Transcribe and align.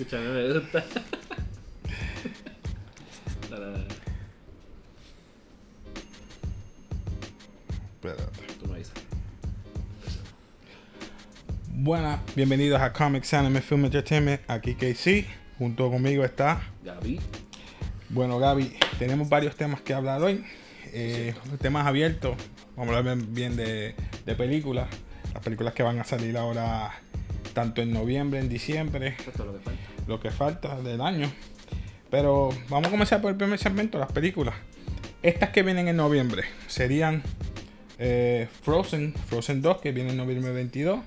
Me 0.00 0.54
gusta. 0.54 0.82
Tú 8.58 8.66
me 8.66 8.74
avisas. 8.76 8.94
Buenas, 11.68 12.20
bienvenidos 12.34 12.80
a 12.80 12.94
Comics 12.94 13.34
Anime 13.34 13.60
Film 13.60 13.84
Entertainment. 13.84 14.40
Aquí 14.48 14.74
KC, 14.74 15.26
junto 15.58 15.90
conmigo 15.90 16.24
está. 16.24 16.62
Gaby. 16.82 17.20
Bueno, 18.08 18.38
Gaby, 18.38 18.72
tenemos 18.98 19.28
varios 19.28 19.54
temas 19.54 19.82
que 19.82 19.92
hablar 19.92 20.22
hoy. 20.22 20.46
Eh, 20.94 21.34
temas 21.60 21.86
abiertos. 21.86 22.36
Vamos 22.74 22.94
a 22.94 22.98
hablar 23.00 23.18
bien 23.18 23.54
de, 23.54 23.94
de 24.24 24.34
películas. 24.34 24.88
Las 25.34 25.42
películas 25.42 25.74
que 25.74 25.82
van 25.82 25.98
a 25.98 26.04
salir 26.04 26.38
ahora, 26.38 26.90
tanto 27.52 27.82
en 27.82 27.92
noviembre, 27.92 28.40
en 28.40 28.48
diciembre, 28.48 29.16
Esto 29.18 29.30
es 29.30 29.38
lo 29.40 29.52
que 29.52 29.58
falta. 29.58 29.69
Lo 30.10 30.20
que 30.20 30.30
falta 30.30 30.78
del 30.82 31.00
año. 31.00 31.30
Pero 32.10 32.50
vamos 32.68 32.88
a 32.88 32.90
comenzar 32.90 33.22
por 33.22 33.30
el 33.30 33.36
primer 33.36 33.58
segmento, 33.58 33.98
las 33.98 34.12
películas. 34.12 34.54
Estas 35.22 35.50
que 35.50 35.62
vienen 35.62 35.88
en 35.88 35.96
noviembre 35.96 36.44
serían 36.66 37.22
eh, 37.98 38.48
Frozen, 38.62 39.14
Frozen 39.28 39.62
2, 39.62 39.80
que 39.80 39.92
viene 39.92 40.10
en 40.10 40.16
noviembre 40.16 40.52
22. 40.52 41.00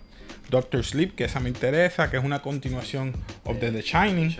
Doctor 0.49 0.83
Sleep, 0.83 1.15
que 1.15 1.25
esa 1.25 1.39
me 1.39 1.49
interesa, 1.49 2.09
que 2.09 2.17
es 2.17 2.23
una 2.23 2.41
continuación 2.41 3.13
of 3.43 3.59
the, 3.59 3.71
The 3.71 3.81
Shining. 3.81 4.35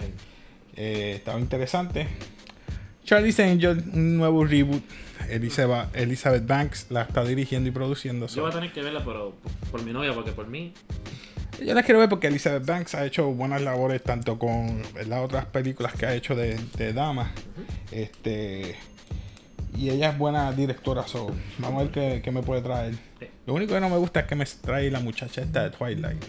Eh, 0.76 1.14
estaba 1.18 1.40
interesante. 1.40 2.08
Charlie's 3.04 3.40
Angel, 3.40 3.84
un 3.94 4.18
nuevo 4.18 4.46
reboot. 4.46 4.84
Elizabeth, 5.30 5.96
Elizabeth 5.96 6.46
Banks 6.46 6.88
la 6.90 7.04
está 7.04 7.24
dirigiendo 7.26 7.70
y 7.70 7.72
produciendo. 7.72 8.28
Yo 8.28 8.44
voy 8.44 8.52
a 8.52 8.54
tener 8.54 8.72
que 8.72 8.82
verla 8.82 9.04
por, 9.04 9.34
por 9.72 9.84
mi 9.84 9.92
novia, 9.92 10.14
porque 10.14 10.32
por 10.32 10.48
mí. 10.48 10.74
Yo 11.66 11.74
la 11.74 11.84
quiero 11.84 12.00
ver 12.00 12.10
porque 12.10 12.28
Elizabeth 12.28 12.66
Banks 12.66 12.96
ha 12.96 13.06
hecho 13.06 13.32
buenas 13.32 13.62
labores 13.62 14.04
tanto 14.04 14.38
con 14.38 14.82
las 15.08 15.20
otras 15.20 15.46
películas 15.46 15.94
que 15.94 16.06
ha 16.06 16.14
hecho 16.14 16.36
de, 16.36 16.60
de 16.78 16.94
damas. 16.94 17.32
Este 17.92 18.76
y 19.76 19.90
ella 19.90 20.10
es 20.10 20.18
buena 20.18 20.52
directora, 20.52 21.08
so 21.08 21.32
vamos 21.58 21.82
a 21.82 21.84
ver 21.86 21.92
qué, 21.92 22.22
qué 22.24 22.32
me 22.32 22.44
puede 22.44 22.62
traer. 22.62 22.94
Sí. 23.20 23.28
Lo 23.48 23.54
único 23.56 23.74
que 23.74 23.80
no 23.80 23.90
me 23.90 23.98
gusta 23.98 24.22
es 24.22 24.26
que 24.28 24.36
me 24.36 24.46
trae 24.46 24.92
la 24.92 25.00
muchacha 25.00 25.42
esta 25.42 25.64
de 25.64 25.70
Twilight. 25.72 26.24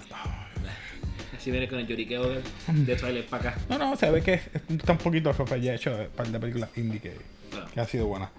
Así 1.37 1.51
viene 1.51 1.69
con 1.69 1.79
el 1.79 1.87
lloriqueo 1.87 2.31
de, 2.31 2.43
de 2.69 2.97
trailer 2.97 3.27
para 3.27 3.51
acá. 3.51 3.61
No, 3.69 3.77
no, 3.77 3.97
se 3.97 4.11
ve 4.11 4.23
que 4.23 4.41
está 4.69 4.93
un 4.93 4.99
poquito 4.99 5.33
ropa 5.33 5.57
ya 5.59 5.73
ha 5.73 5.75
hecho 5.75 5.91
un 5.91 6.07
par 6.17 6.29
de 6.29 6.41
películas 6.41 6.71
indie 6.77 7.01
que 7.01 7.81
ha 7.81 7.87
sido 7.87 8.07
buena. 8.07 8.31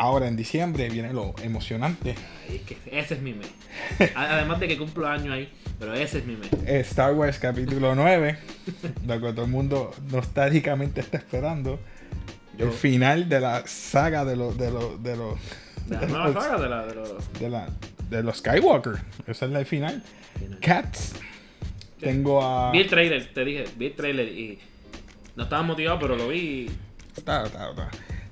Ahora 0.00 0.28
en 0.28 0.36
diciembre 0.36 0.88
viene 0.88 1.12
lo 1.12 1.34
emocionante. 1.42 2.14
Ay, 2.48 2.56
es 2.56 2.62
que 2.62 2.76
ese 2.98 3.14
es 3.14 3.20
mi 3.22 3.34
mes. 3.34 3.48
Además 4.14 4.58
de 4.60 4.68
que 4.68 4.78
cumplo 4.78 5.06
años 5.06 5.32
ahí, 5.34 5.52
pero 5.78 5.94
ese 5.94 6.18
es 6.18 6.24
mi 6.26 6.36
mes. 6.36 6.48
Star 6.66 7.14
Wars 7.14 7.38
capítulo 7.38 7.94
9, 7.94 8.38
lo 9.06 9.14
que 9.20 9.32
todo 9.32 9.44
el 9.44 9.50
mundo 9.50 9.92
nostálgicamente 10.10 11.00
está 11.00 11.18
esperando. 11.18 11.78
Yo- 12.58 12.66
El 12.66 12.72
final 12.72 13.28
de 13.28 13.40
la 13.40 13.66
saga 13.66 14.24
de 14.24 14.36
los 14.36 14.56
de 14.58 14.70
la 14.70 14.80
de 15.00 15.16
los, 15.16 15.38
saga 15.88 16.58
de 16.60 16.68
la. 16.68 16.86
De 16.86 16.94
los, 16.94 17.32
de 17.38 17.48
la- 17.50 17.68
de 18.10 18.22
los 18.24 18.38
Skywalker. 18.38 18.94
Esa 19.26 19.46
es 19.46 19.52
la 19.52 19.64
final. 19.64 20.02
Cats. 20.60 21.14
Tengo 22.00 22.42
a 22.42 22.72
Vi 22.72 22.80
el 22.80 22.88
trailer, 22.88 23.32
te 23.32 23.44
dije, 23.44 23.64
vi 23.76 23.86
el 23.86 23.94
trailer 23.94 24.26
y 24.28 24.58
no 25.36 25.44
estaba 25.44 25.62
motivado, 25.62 25.98
pero 26.00 26.16
lo 26.16 26.28
vi. 26.28 26.38
y 26.38 26.70
Está, 27.16 27.44
está, 27.46 27.70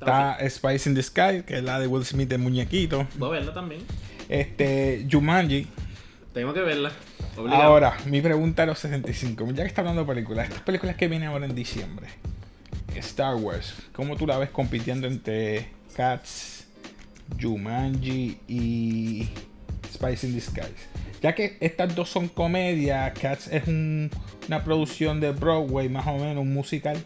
está. 0.00 0.38
Spice 0.50 0.88
in 0.88 0.94
the 0.94 1.02
Sky, 1.02 1.42
que 1.46 1.58
es 1.58 1.62
la 1.64 1.78
de 1.80 1.86
Will 1.86 2.04
Smith 2.04 2.28
de 2.28 2.38
muñequito. 2.38 3.06
Voy 3.16 3.28
a 3.28 3.32
verla 3.41 3.52
también. 3.54 3.82
Este 4.28 5.06
Jumanji. 5.10 5.66
Tengo 6.32 6.52
que 6.54 6.60
verla. 6.60 6.92
Obligado. 7.36 7.62
Ahora, 7.62 7.96
mi 8.06 8.20
pregunta 8.20 8.64
a 8.64 8.66
los 8.66 8.78
65. 8.80 9.46
Ya 9.52 9.62
que 9.62 9.69
está 9.69 9.80
hablando 9.80 10.03
de 10.03 10.09
películas, 10.09 10.48
estas 10.48 10.62
películas 10.62 10.97
que 10.97 11.09
vienen 11.09 11.28
ahora 11.28 11.47
en 11.47 11.54
diciembre. 11.54 12.06
Star 12.97 13.36
Wars. 13.36 13.75
¿Cómo 13.92 14.16
tú 14.16 14.26
la 14.26 14.38
ves 14.38 14.50
compitiendo 14.50 15.06
entre 15.06 15.69
Cats, 15.97 16.66
Jumanji 17.41 18.38
y 18.48 19.28
Spice 19.92 20.26
in 20.26 20.34
Disguise? 20.34 20.72
Ya 21.22 21.34
que 21.34 21.56
estas 21.60 21.94
dos 21.94 22.09
son 22.09 22.28
comedia, 22.28 23.12
Cats 23.12 23.48
es 23.48 23.66
un- 23.66 24.10
una 24.47 24.62
producción 24.65 25.20
de 25.20 25.32
Broadway, 25.32 25.88
más 25.88 26.06
o 26.06 26.16
menos, 26.16 26.42
un 26.42 26.53
musical, 26.53 26.97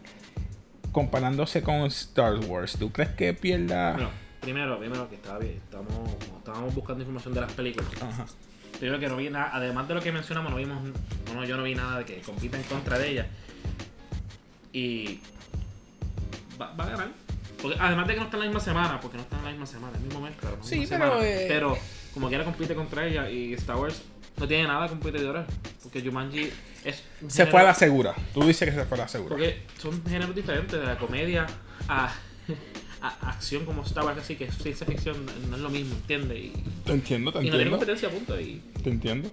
comparándose 0.92 1.62
con 1.62 1.74
Star 1.86 2.34
Wars. 2.46 2.76
¿Tú 2.78 2.92
crees 2.92 3.10
que 3.10 3.34
pierda? 3.34 3.92
Bueno, 3.94 4.10
primero, 4.40 4.78
primero 4.78 5.08
que 5.08 5.16
estaba 5.16 5.38
bien. 5.38 5.54
Estamos, 5.56 5.90
estábamos 6.38 6.74
buscando 6.74 7.00
información 7.02 7.34
de 7.34 7.40
las 7.40 7.52
películas. 7.52 7.88
Ajá. 8.00 8.26
Primero 8.78 8.98
que 9.00 9.08
no 9.08 9.16
vi 9.16 9.30
nada, 9.30 9.50
además 9.52 9.86
de 9.88 9.94
lo 9.94 10.00
que 10.00 10.10
mencionamos, 10.12 10.50
no 10.50 10.56
vimos, 10.58 10.82
no, 10.82 11.34
no, 11.34 11.44
yo 11.44 11.56
no 11.56 11.62
vi 11.62 11.74
nada 11.74 11.98
de 11.98 12.04
que 12.04 12.20
compita 12.20 12.56
en 12.56 12.62
contra 12.64 12.98
de 12.98 13.10
ella. 13.10 13.26
Y 14.72 15.20
va, 16.60 16.72
va 16.74 16.84
a 16.84 16.90
ganar. 16.90 17.08
Porque, 17.60 17.76
además 17.80 18.08
de 18.08 18.14
que 18.14 18.18
no 18.20 18.24
está 18.26 18.36
en 18.38 18.40
la 18.40 18.46
misma 18.46 18.60
semana, 18.60 19.00
porque 19.00 19.16
no 19.18 19.22
está 19.22 19.38
en 19.38 19.44
la 19.44 19.50
misma 19.50 19.66
semana, 19.66 19.92
es 19.92 19.98
el 20.00 20.06
mismo 20.06 20.20
mes, 20.20 20.34
pero 20.40 20.56
no 20.56 20.64
Sí, 20.64 20.84
pero, 20.88 21.04
semana. 21.04 21.24
eh, 21.26 21.44
Pero 21.48 21.78
como 22.14 22.28
quiera 22.28 22.44
compite 22.44 22.74
contra 22.74 23.06
ella 23.06 23.30
y 23.30 23.52
Star 23.54 23.76
Wars 23.76 24.02
no 24.38 24.48
tiene 24.48 24.66
nada 24.66 24.88
competidora. 24.88 25.46
Porque 25.92 26.08
Jumanji 26.08 26.48
es. 26.84 27.02
Se 27.28 27.46
fue 27.46 27.60
a 27.60 27.64
la 27.64 27.74
segura. 27.74 28.14
Tú 28.32 28.42
dices 28.44 28.68
que 28.70 28.74
se 28.74 28.84
fue 28.86 28.96
a 28.96 29.02
la 29.02 29.08
segura. 29.08 29.30
Porque 29.36 29.62
son 29.78 30.02
géneros 30.04 30.34
diferentes, 30.34 30.80
de 30.80 30.86
la 30.86 30.96
comedia 30.96 31.46
a, 31.88 32.12
a 33.02 33.30
acción 33.30 33.66
como 33.66 33.82
Star 33.82 34.04
Wars, 34.04 34.18
así 34.18 34.36
que 34.36 34.50
ciencia 34.50 34.86
ficción 34.86 35.16
no 35.50 35.56
es 35.56 35.62
lo 35.62 35.68
mismo, 35.68 35.94
¿entiendes? 35.96 36.38
Y, 36.38 36.52
Te 36.84 36.92
entiendo, 36.92 37.30
te 37.32 37.38
y 37.40 37.50
no 37.50 37.56
tiene 37.56 37.56
entiendo. 37.64 37.70
competencia, 37.78 38.08
punto. 38.10 38.40
Y 38.40 38.62
Te 38.82 38.88
entiendo. 38.90 39.30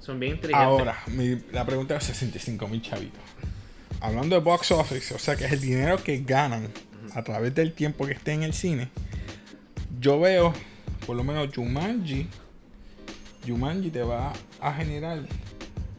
son 0.00 0.18
bien 0.18 0.32
inteligentes. 0.34 0.66
Ahora, 0.66 0.98
mi- 1.06 1.38
la 1.52 1.64
pregunta 1.64 1.96
es 1.96 2.04
65 2.04 2.66
mil 2.66 2.82
chavitos. 2.82 3.20
Hablando 4.00 4.34
de 4.34 4.42
box 4.42 4.72
office, 4.72 5.14
o 5.14 5.18
sea 5.20 5.36
que 5.36 5.44
es 5.44 5.52
el 5.52 5.60
dinero 5.60 6.02
que 6.02 6.18
ganan 6.18 6.68
a 7.14 7.22
través 7.22 7.54
del 7.54 7.72
tiempo 7.74 8.06
que 8.06 8.14
esté 8.14 8.32
en 8.32 8.42
el 8.42 8.54
cine. 8.54 8.88
Yo 10.00 10.18
veo, 10.18 10.52
por 11.06 11.14
lo 11.14 11.22
menos 11.22 11.54
Jumanji. 11.54 12.26
Jumanji 13.46 13.90
te 13.90 14.02
va 14.02 14.32
a 14.60 14.72
generar. 14.74 15.20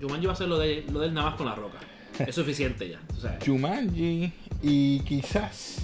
Jumanji 0.04 0.26
va 0.26 0.34
a 0.34 0.36
hacer 0.36 0.48
lo 0.50 0.60
de, 0.60 0.86
lo 0.92 1.00
del 1.00 1.14
nada 1.14 1.30
más 1.30 1.38
con 1.38 1.46
la 1.46 1.56
roca. 1.56 1.80
Es 2.20 2.36
suficiente 2.36 2.90
ya. 2.90 3.00
O 3.18 3.20
sea, 3.20 3.40
Jumanji 3.46 4.32
y 4.62 5.00
quizás 5.02 5.78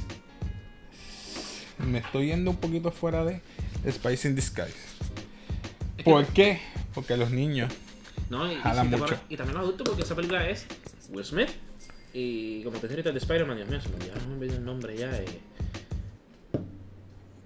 me 1.80 2.00
estoy 2.00 2.28
yendo 2.28 2.52
un 2.52 2.58
poquito 2.58 2.92
fuera 2.92 3.24
de 3.24 3.42
Spice 3.90 4.28
in 4.28 4.36
Disguise. 4.36 4.68
es 5.98 6.04
que- 6.04 6.04
¿Por 6.04 6.26
qué? 6.28 6.60
Porque 6.94 7.16
los 7.16 7.32
niños. 7.32 7.72
no, 8.30 8.52
y, 8.52 8.56
si 8.58 8.88
mucho. 8.88 9.18
y 9.30 9.38
también 9.38 9.56
los 9.58 9.64
adultos, 9.64 9.88
porque 9.88 10.04
esa 10.04 10.16
película 10.16 10.48
es 10.50 10.66
Will 11.12 11.26
Smith. 11.26 11.50
Y 12.14 12.64
como 12.64 12.78
te 12.80 12.88
dije 12.88 12.96
ahorita 12.96 13.12
de 13.12 13.20
Spider-Man, 13.20 13.58
Dios 13.58 13.70
mío, 13.70 13.82
se 13.82 13.90
me 13.90 14.36
olvidó, 14.36 14.56
el 14.56 14.66
nombre 14.66 14.98
ya. 14.98 15.16
Eh, 15.16 15.26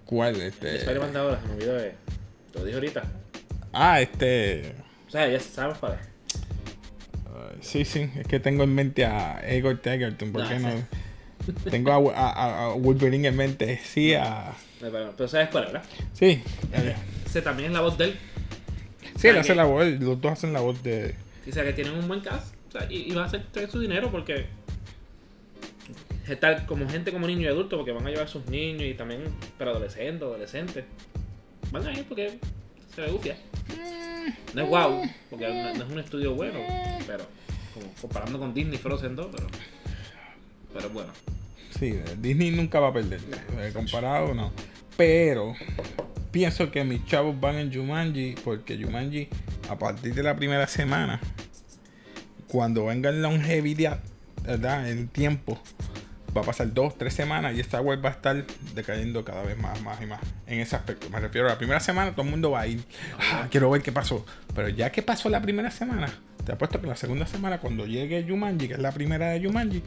¿Cuál? 0.05 0.41
Este? 0.41 0.77
Spider-Man 0.77 1.13
de 1.13 1.19
ahora, 1.19 1.41
se 1.41 1.47
me 1.47 1.53
olvidó. 1.53 1.79
Eh, 1.79 1.95
te 2.51 2.59
lo 2.59 2.65
dije 2.65 2.75
ahorita. 2.77 3.03
Ah, 3.73 4.01
este. 4.01 4.75
O 5.07 5.11
sea, 5.11 5.29
ya 5.29 5.39
sabes 5.39 5.77
para 5.77 6.12
sí, 7.61 7.85
sí, 7.85 8.09
es 8.17 8.27
que 8.27 8.39
tengo 8.39 8.63
en 8.63 8.73
mente 8.75 9.05
a 9.05 9.39
Egor 9.47 9.79
Tegerton, 9.79 10.31
¿por 10.31 10.43
No, 10.43 10.49
qué 10.49 10.59
no? 10.59 10.69
Tengo 11.69 11.91
a, 12.11 12.29
a- 12.29 12.65
a 12.65 12.73
Wolverine 12.73 13.27
en 13.27 13.35
mente, 13.35 13.79
sí, 13.83 14.13
a... 14.13 14.53
Pero, 14.79 15.13
pero 15.17 15.27
sabes 15.29 15.49
cuál, 15.49 15.65
¿verdad? 15.65 15.83
Sí, 16.13 16.41
eh, 16.71 16.95
Ese 17.25 17.41
también 17.41 17.69
es 17.69 17.73
la 17.73 17.81
voz 17.81 17.97
de 17.97 18.05
él. 18.05 18.15
sí, 19.17 19.27
él 19.27 19.37
Ah, 19.37 19.39
hace 19.41 19.49
que- 19.49 19.55
la 19.55 19.65
voz, 19.65 19.85
los 19.85 20.21
dos 20.21 20.31
hacen 20.31 20.53
la 20.53 20.61
voz 20.61 20.81
de... 20.83 21.15
O 21.47 21.51
sea, 21.51 21.63
que 21.63 21.73
tienen 21.73 21.93
un 21.93 22.07
buen 22.07 22.21
cast. 22.21 22.53
O 22.69 22.71
sea, 22.71 22.87
y, 22.89 23.11
y 23.11 23.11
va 23.11 23.23
a 23.23 23.25
hacer 23.25 23.43
traer 23.51 23.69
su 23.69 23.79
dinero 23.79 24.09
porque. 24.09 24.45
Estar 26.27 26.65
como 26.65 26.87
gente 26.89 27.11
como 27.11 27.27
niño 27.27 27.41
y 27.41 27.47
adulto, 27.47 27.75
porque 27.75 27.91
van 27.91 28.07
a 28.07 28.09
llevar 28.09 28.29
sus 28.29 28.45
niños 28.45 28.83
y 28.83 28.93
también 28.93 29.23
para 29.57 29.71
adolescentes, 29.71 30.21
adolescentes. 30.23 30.85
Van 31.71 31.85
a 31.85 31.91
ir 31.91 32.05
porque 32.05 32.39
se 32.95 33.01
ve 33.01 33.11
gufia. 33.11 33.37
No 34.53 34.63
es 34.63 34.69
wow, 34.69 35.01
porque 35.29 35.47
no, 35.47 35.73
no 35.73 35.83
es 35.83 35.91
un 35.91 35.99
estudio 35.99 36.35
bueno, 36.35 36.59
pero 37.07 37.25
como 37.73 37.87
comparando 38.01 38.39
con 38.39 38.53
Disney 38.53 38.77
Frozen 38.77 39.15
2, 39.15 39.27
pero. 39.35 39.47
Pero 40.73 40.89
bueno. 40.89 41.11
Sí, 41.77 41.99
Disney 42.19 42.51
nunca 42.51 42.79
va 42.79 42.89
a 42.89 42.93
perder, 42.93 43.19
eh, 43.59 43.71
comparado 43.73 44.33
no. 44.33 44.51
Pero 44.95 45.55
pienso 46.31 46.71
que 46.71 46.83
mis 46.83 47.05
chavos 47.05 47.39
van 47.39 47.55
en 47.57 47.73
Jumanji, 47.73 48.35
porque 48.43 48.77
Jumanji, 48.81 49.27
a 49.69 49.77
partir 49.77 50.13
de 50.13 50.23
la 50.23 50.35
primera 50.35 50.67
semana, 50.67 51.19
cuando 52.47 52.85
venga 52.85 53.11
la 53.11 53.29
longevidad, 53.29 53.99
¿verdad? 54.43 54.87
El 54.89 55.09
tiempo, 55.09 55.59
va 56.35 56.41
a 56.41 56.43
pasar 56.43 56.73
dos, 56.73 56.97
tres 56.97 57.13
semanas 57.13 57.55
y 57.55 57.59
esta 57.59 57.79
web 57.81 58.03
va 58.03 58.09
a 58.09 58.13
estar 58.13 58.45
decayendo 58.73 59.23
cada 59.23 59.43
vez 59.43 59.57
más, 59.57 59.81
más 59.81 60.01
y 60.01 60.05
más 60.05 60.19
en 60.47 60.59
ese 60.59 60.75
aspecto. 60.75 61.09
Me 61.09 61.19
refiero 61.19 61.47
a 61.47 61.51
la 61.51 61.57
primera 61.57 61.79
semana, 61.79 62.11
todo 62.11 62.23
el 62.23 62.31
mundo 62.31 62.51
va 62.51 62.61
a 62.61 62.67
ir, 62.67 62.83
"Ah, 63.19 63.47
quiero 63.51 63.69
ver 63.69 63.81
qué 63.81 63.91
pasó. 63.91 64.25
Pero 64.55 64.69
ya 64.69 64.91
que 64.91 65.01
pasó 65.01 65.29
la 65.29 65.41
primera 65.41 65.69
semana, 65.71 66.07
te 66.45 66.51
apuesto 66.51 66.81
que 66.81 66.87
la 66.87 66.95
segunda 66.95 67.25
semana, 67.27 67.59
cuando 67.59 67.85
llegue 67.85 68.25
Jumanji, 68.27 68.67
que 68.67 68.73
es 68.73 68.79
la 68.79 68.91
primera 68.91 69.29
de 69.29 69.45
Jumanji, 69.45 69.81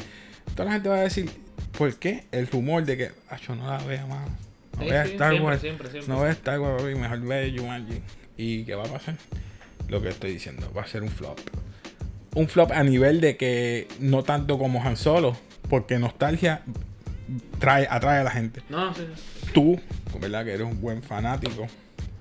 toda 0.54 0.66
la 0.66 0.72
gente 0.72 0.88
va 0.88 0.96
a 0.96 1.00
decir, 1.00 1.30
¿por 1.76 1.94
qué? 1.96 2.24
El 2.32 2.46
rumor 2.46 2.84
de 2.84 2.96
que, 2.96 3.12
ah, 3.30 3.36
yo 3.46 3.54
no 3.56 3.66
la 3.68 3.78
vea 3.78 4.06
más. 4.06 4.28
No 4.76 4.82
Sí, 4.82 4.90
vea 4.90 5.04
sí, 5.06 5.12
Star 5.12 5.32
siempre, 5.32 5.58
siempre, 5.58 5.90
siempre. 5.90 6.14
No 6.14 6.20
vea 6.20 6.32
Star 6.32 6.60
Wars, 6.60 6.82
papi, 6.82 6.94
mejor 6.94 7.20
ve 7.20 7.54
Jumanji. 7.56 8.02
¿Y 8.36 8.64
qué 8.64 8.74
va 8.74 8.84
a 8.84 8.88
pasar? 8.92 9.16
Lo 9.88 10.02
que 10.02 10.08
estoy 10.10 10.32
diciendo, 10.32 10.70
va 10.76 10.82
a 10.82 10.86
ser 10.86 11.02
un 11.02 11.08
flop. 11.10 11.38
un 12.34 12.48
flop 12.48 12.70
a 12.72 12.82
nivel 12.82 13.22
de 13.22 13.38
que 13.38 13.88
no 13.98 14.22
tanto 14.22 14.58
como 14.58 14.82
Han 14.84 14.98
Solo, 14.98 15.34
porque 15.68 15.98
nostalgia 15.98 16.62
trae, 17.58 17.86
atrae 17.90 18.20
a 18.20 18.24
la 18.24 18.30
gente. 18.30 18.62
No, 18.68 18.94
sí. 18.94 19.06
Tú, 19.52 19.80
¿verdad? 20.20 20.44
Que 20.44 20.54
eres 20.54 20.66
un 20.66 20.80
buen 20.80 21.02
fanático. 21.02 21.66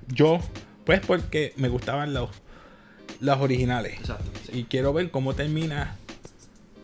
Yo, 0.08 0.40
pues 0.86 1.00
porque 1.02 1.54
me 1.58 1.70
gustaban 1.70 2.14
los, 2.14 2.30
los 3.20 3.38
originales. 3.40 3.94
Exacto. 4.00 4.32
sí. 4.46 4.60
Y 4.60 4.64
quiero 4.66 4.94
ver 4.94 5.12
cómo 5.12 5.34
termina, 5.34 5.96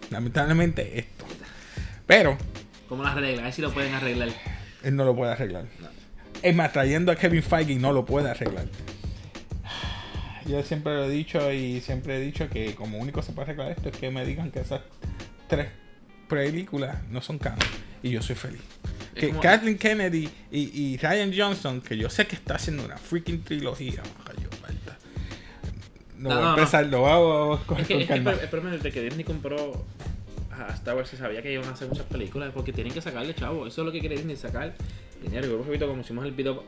lamentablemente, 0.09 0.99
esto. 0.99 1.25
Pero 2.07 2.37
¿Cómo 2.91 3.03
las 3.03 3.15
arreglan? 3.15 3.39
A 3.39 3.43
ver 3.43 3.53
si 3.53 3.61
lo 3.61 3.71
pueden 3.71 3.93
arreglar. 3.93 4.27
él 4.83 4.95
no 4.97 5.05
lo 5.05 5.15
puede 5.15 5.31
arreglar. 5.31 5.63
No. 5.79 5.87
Es 6.41 6.53
más, 6.53 6.73
trayendo 6.73 7.11
a 7.13 7.15
Kevin 7.15 7.41
Feige 7.41 7.75
no 7.75 7.93
lo 7.93 8.05
puede 8.05 8.29
arreglar. 8.29 8.65
Yo 10.45 10.61
siempre 10.63 10.95
lo 10.95 11.05
he 11.05 11.09
dicho 11.09 11.53
y 11.53 11.79
siempre 11.79 12.17
he 12.17 12.19
dicho 12.19 12.49
que 12.49 12.75
como 12.75 12.97
único 12.97 13.21
se 13.21 13.31
puede 13.31 13.51
arreglar 13.51 13.71
esto 13.71 13.87
es 13.87 13.97
que 13.97 14.11
me 14.11 14.25
digan 14.25 14.51
que 14.51 14.59
esas 14.59 14.81
tres 15.47 15.69
películas 16.31 16.97
no 17.11 17.21
son 17.21 17.37
canon. 17.37 17.59
Y 18.03 18.09
yo 18.09 18.21
soy 18.21 18.35
feliz. 18.35 18.61
Es 19.13 19.19
Que 19.21 19.27
como- 19.29 19.41
Kathleen 19.41 19.77
Kennedy 19.77 20.27
y, 20.51 20.59
y 20.93 20.97
Ryan 20.97 21.31
Johnson, 21.35 21.81
que 21.81 21.95
yo 21.97 22.09
sé 22.09 22.25
que 22.25 22.35
está 22.35 22.55
haciendo 22.55 22.83
una 22.85 22.97
freaking 22.97 23.43
trilogía. 23.43 24.01
No, 26.17 26.29
No, 26.29 26.29
voy 26.29 26.31
a 26.31 26.35
no, 26.35 26.41
no. 26.41 26.57
empezar, 26.57 26.85
lo 26.87 27.07
hago 27.07 27.59
con, 27.65 27.79
Es 27.79 27.87
que, 27.87 27.93
con 27.93 28.01
es 28.03 28.07
que 28.07 28.13
calma. 28.13 28.31
el 28.33 28.47
problema 28.49 28.77
que 28.81 29.01
Disney 29.01 29.23
compró 29.23 29.85
a 30.51 30.71
Star 30.73 30.95
Wars 30.95 31.09
se 31.09 31.17
sabía 31.17 31.41
que 31.41 31.51
iban 31.53 31.67
a 31.67 31.71
hacer 31.71 31.87
muchas 31.87 32.05
películas 32.05 32.51
porque 32.53 32.71
tienen 32.73 32.93
que 32.93 33.01
sacarle 33.01 33.33
chavo. 33.33 33.65
Eso 33.67 33.81
es 33.81 33.85
lo 33.85 33.91
que 33.91 33.99
quiere 33.99 34.15
Disney, 34.15 34.35
sacar 34.35 34.75
dinero. 35.21 35.47
Yo 35.47 35.63
repito, 35.63 35.87
como 35.87 36.01
hicimos 36.01 36.25
el 36.25 36.31
video 36.31 36.63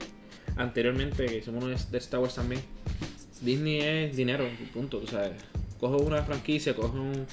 anteriormente, 0.55 1.25
que 1.27 1.37
hicimos 1.37 1.63
uno 1.63 1.75
de 1.75 1.97
Star 1.99 2.19
Wars 2.19 2.35
también. 2.35 2.61
Disney 3.41 3.79
es 3.81 4.15
dinero, 4.15 4.47
punto. 4.73 5.01
O 5.03 5.07
sea, 5.07 5.31
coge 5.79 6.01
una 6.03 6.23
franquicia, 6.23 6.73
coge 6.75 6.97
un, 6.97 7.25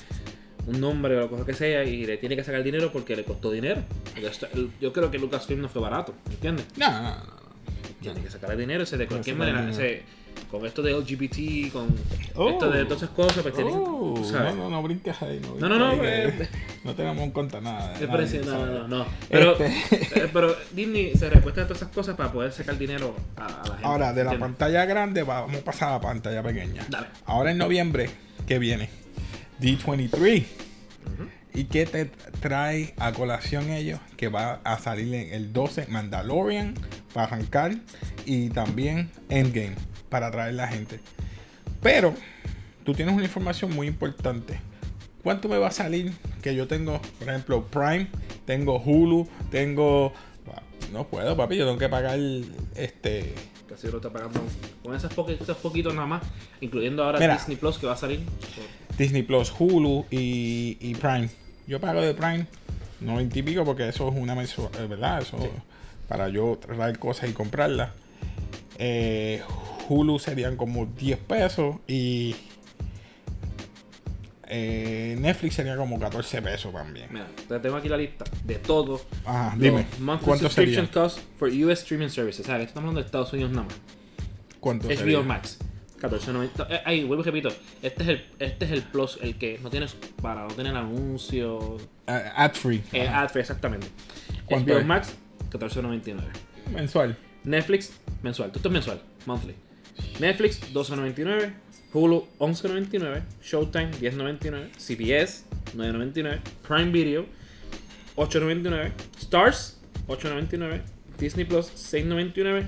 un 0.67 0.81
nombre 0.81 1.17
o 1.19 1.29
lo 1.37 1.47
que 1.47 1.55
sea 1.55 1.85
y 1.85 2.05
le 2.07 2.17
tiene 2.19 2.37
que 2.37 2.45
sacar 2.45 2.63
dinero 2.63 2.91
porque 2.93 3.17
le 3.17 3.25
costó 3.25 3.51
dinero. 3.51 3.83
El- 4.55 4.71
yo 4.81 4.93
creo 4.93 5.11
que 5.11 5.19
Lucasfilm 5.19 5.61
no 5.63 5.69
fue 5.69 5.81
barato, 5.83 6.15
¿entiendes? 6.31 6.67
No, 6.77 6.91
no, 6.91 7.03
no, 7.03 7.11
no. 7.17 7.41
Tiene 8.01 8.21
que 8.23 8.31
sacar 8.31 8.51
el 8.53 8.59
dinero, 8.59 8.83
ese 8.85 8.97
de 8.97 9.07
cualquier 9.07 9.35
el 9.35 9.39
manera, 9.39 9.69
ese, 9.71 10.03
con 10.51 10.65
esto 10.65 10.81
de 10.81 10.93
LGBT, 10.93 11.71
con 11.71 11.89
Oh. 12.35 12.49
esto 12.51 12.71
de 12.71 12.85
todas 12.85 13.03
esas 13.03 13.15
cosas, 13.15 13.43
pues 13.43 13.55
tienen, 13.55 13.75
Oh, 13.77 14.15
tú 14.17 14.25
sabes. 14.25 14.55
no, 14.55 14.65
no, 14.65 14.71
no 14.71 14.83
brinques 14.83 15.21
ahí. 15.23 15.39
No, 15.43 15.69
No, 15.69 15.69
no, 15.69 15.79
no, 15.79 15.91
ahí, 15.91 15.99
eh, 16.03 16.49
no 16.85 16.95
tenemos 16.95 17.23
en 17.25 17.31
cuenta 17.31 17.61
nada. 17.61 17.93
nadie, 17.93 18.07
parecido, 18.07 18.45
no, 18.47 18.67
no, 18.67 18.89
no. 18.89 19.07
Pero, 19.29 19.53
Este- 19.59 20.19
eh, 20.25 20.31
pero 20.33 20.57
Disney 20.73 21.13
se 21.15 21.29
recuesta 21.29 21.61
de 21.63 21.67
todas 21.67 21.83
esas 21.83 21.93
cosas 21.95 22.17
para 22.17 22.33
poder 22.33 22.53
sacar 22.53 22.79
dinero 22.79 23.15
a, 23.37 23.45
a 23.45 23.49
la 23.49 23.65
gente. 23.75 23.83
Ahora, 23.87 24.13
de 24.15 24.25
la 24.25 24.33
¿entiendes? 24.33 24.39
pantalla 24.41 24.85
grande 24.87 25.23
vamos 25.23 25.57
a 25.57 25.65
pasar 25.65 25.89
a 25.91 25.93
la 25.93 26.01
pantalla 26.01 26.43
pequeña. 26.43 26.87
Dale. 26.89 27.09
Ahora 27.27 27.51
en 27.51 27.59
noviembre, 27.59 28.09
¿qué 28.47 28.59
viene? 28.59 28.89
D23. 29.61 30.45
Ujú. 31.07 31.29
¿Y 31.53 31.65
qué 31.65 31.87
te 31.87 32.07
trae 32.41 32.95
a 32.99 33.13
colación 33.13 33.71
ellos? 33.71 34.01
Que 34.17 34.29
va 34.29 34.61
a 34.65 34.79
salir 34.79 35.13
en 35.15 35.35
el 35.35 35.53
12 35.53 35.87
Mandalorian 35.89 36.75
para 37.13 37.27
arrancar 37.27 37.75
y 38.25 38.51
también 38.51 39.11
Endgame 39.29 39.75
para 40.09 40.29
atraer 40.29 40.55
la 40.55 40.69
gente. 40.69 41.01
Pero 41.83 42.15
tú 42.85 42.95
tienes 42.95 43.15
una 43.15 43.25
información 43.25 43.75
muy 43.75 43.87
importante. 43.87 44.61
¿Cuánto 45.23 45.49
me 45.49 45.59
va 45.59 45.69
a 45.69 45.73
salir 45.73 46.13
que 46.43 46.55
yo 46.55 46.67
tengo, 46.67 47.01
por 47.19 47.29
ejemplo, 47.29 47.67
Prime, 47.67 48.09
tengo 48.47 48.81
Hulu, 48.81 49.29
tengo... 49.51 50.13
No 50.93 51.07
puedo, 51.07 51.37
papi, 51.37 51.57
yo 51.57 51.67
tengo 51.67 51.79
que 51.79 51.89
pagar 51.89 52.19
este... 52.75 53.35
Casi 53.71 53.89
lo 53.89 53.99
está 53.99 54.11
pagando 54.11 54.41
con 54.83 54.97
esos, 54.97 55.13
esos 55.41 55.57
poquitos 55.59 55.95
nada 55.95 56.07
más, 56.07 56.23
incluyendo 56.61 57.05
ahora 57.05 57.21
Mira. 57.21 57.37
Disney 57.37 57.57
Plus 57.57 57.79
que 57.79 57.87
va 57.87 57.93
a 57.93 57.97
salir. 57.97 58.21
Disney 58.99 59.23
Plus, 59.23 59.53
Hulu 59.57 60.07
y, 60.11 60.77
y 60.81 60.95
Prime. 60.97 61.31
Yo 61.69 61.81
pago 61.81 62.01
de 62.01 62.13
Prime 62.13 62.47
90 63.01 63.39
y 63.39 63.43
pico 63.43 63.65
porque 63.65 63.89
eso 63.89 64.09
es 64.09 64.15
una 64.17 64.35
mensual, 64.35 64.71
¿verdad? 64.89 65.23
Eso 65.23 65.39
para 66.09 66.29
yo 66.29 66.59
traer 66.61 66.99
cosas 66.99 67.31
y 67.31 67.33
comprarlas. 67.33 67.91
Eh, 68.79 69.41
Hulu 69.89 70.19
serían 70.19 70.57
como 70.57 70.87
10 70.87 71.19
pesos 71.21 71.77
y 71.87 72.35
eh, 74.53 75.17
Netflix 75.19 75.55
sería 75.55 75.77
como 75.77 75.99
14 75.99 76.43
pesos 76.43 76.73
también. 76.73 77.07
Mira, 77.11 77.29
te 77.49 77.59
tengo 77.61 77.77
aquí 77.77 77.89
la 77.89 77.97
lista 77.97 78.25
de 78.45 78.57
todo. 78.57 79.01
Ajá, 79.25 79.51
los 79.51 79.61
dime, 79.61 79.87
Monthly 80.01 80.27
¿cuánto 80.27 80.49
subscription 80.49 80.87
costs 80.89 81.23
for 81.39 81.49
US 81.49 81.81
streaming 81.81 82.09
services. 82.09 82.41
O 82.41 82.45
sea, 82.45 82.57
que 82.59 82.65
estamos 82.65 82.89
hablando 82.89 83.01
de 83.01 83.07
Estados 83.07 83.33
Unidos 83.33 83.53
nada 83.53 83.65
más. 83.65 83.77
¿Cuánto 84.59 84.89
HBO 84.89 84.97
sería? 84.97 85.23
Max. 85.23 85.59
14.90. 86.01 86.67
Eh, 86.69 86.81
ahí, 86.85 87.05
vuelvo 87.05 87.23
y 87.23 87.27
repito. 87.27 87.51
Este 87.83 88.03
es 88.03 88.09
el, 88.09 88.27
este 88.39 88.65
es 88.65 88.71
el 88.73 88.83
plus, 88.83 89.19
el 89.23 89.37
que 89.37 89.59
no 89.63 89.71
tienes 89.71 89.95
para 90.21 90.47
no 90.47 90.55
tener 90.55 90.75
anuncios. 90.75 91.89
Ah, 92.07 92.33
ad 92.37 92.55
free. 92.55 92.83
Eh, 92.93 93.07
ad 93.07 93.29
free, 93.29 93.41
exactamente. 93.41 93.87
¿Cuánto 94.47 94.73
HBO 94.73 94.79
es? 94.81 94.87
Max, 94.87 95.15
14.99. 95.51 96.17
Mensual. 96.73 97.17
Netflix, 97.45 97.93
mensual. 98.23 98.51
Esto 98.55 98.69
es 98.69 98.73
mensual, 98.73 99.03
monthly. 99.27 99.55
Netflix, 100.19 100.61
12.99. 100.73 101.53
Hulu, 101.93 102.25
11.99. 102.39 103.23
Showtime, 103.43 103.91
10.99. 104.01 104.69
CBS, 104.79 105.45
9.99. 105.77 106.39
Prime 106.67 106.91
Video, 106.93 107.27
8.99. 108.17 108.93
Stars, 109.19 109.79
8.99. 110.09 110.81
Disney 111.19 111.45
Plus, 111.45 111.67
6.99. 111.93 112.67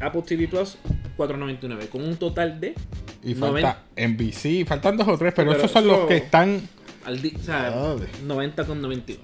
Apple 0.00 0.22
TV 0.22 0.48
Plus, 0.48 0.76
4.99. 1.16 1.88
Con 1.88 2.02
un 2.02 2.16
total 2.16 2.60
de. 2.60 2.74
Y 3.22 3.34
90 3.34 3.72
falta 3.74 3.82
NBC, 3.96 4.66
faltan 4.66 4.96
dos 4.96 5.06
o 5.06 5.16
tres, 5.16 5.32
pero, 5.34 5.50
Pero 5.52 5.60
esos 5.60 5.70
son 5.70 5.86
los 5.86 6.06
que 6.08 6.16
están. 6.16 6.60
al 7.04 7.18
o 7.18 7.38
sea, 7.38 7.70
Dale. 7.70 8.08
90 8.24 8.64
con 8.64 8.82
91. 8.82 9.22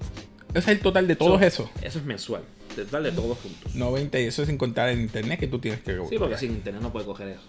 Ese 0.51 0.59
es 0.59 0.67
el 0.69 0.79
total 0.79 1.07
de 1.07 1.15
todos 1.17 1.39
So, 1.39 1.45
esos. 1.45 1.69
Eso 1.81 1.99
es 1.99 2.05
mensual. 2.05 2.43
Total 2.75 3.03
de 3.03 3.11
todos 3.11 3.37
juntos. 3.39 3.75
90 3.75 4.19
y 4.19 4.23
eso 4.23 4.45
sin 4.45 4.57
contar 4.57 4.87
el 4.89 5.01
internet 5.01 5.39
que 5.39 5.47
tú 5.47 5.59
tienes 5.59 5.81
que 5.81 5.99
Sí, 6.09 6.17
porque 6.17 6.37
sin 6.37 6.51
internet 6.53 6.81
no 6.81 6.93
puede 6.93 7.05
coger 7.05 7.27
eso. 7.29 7.41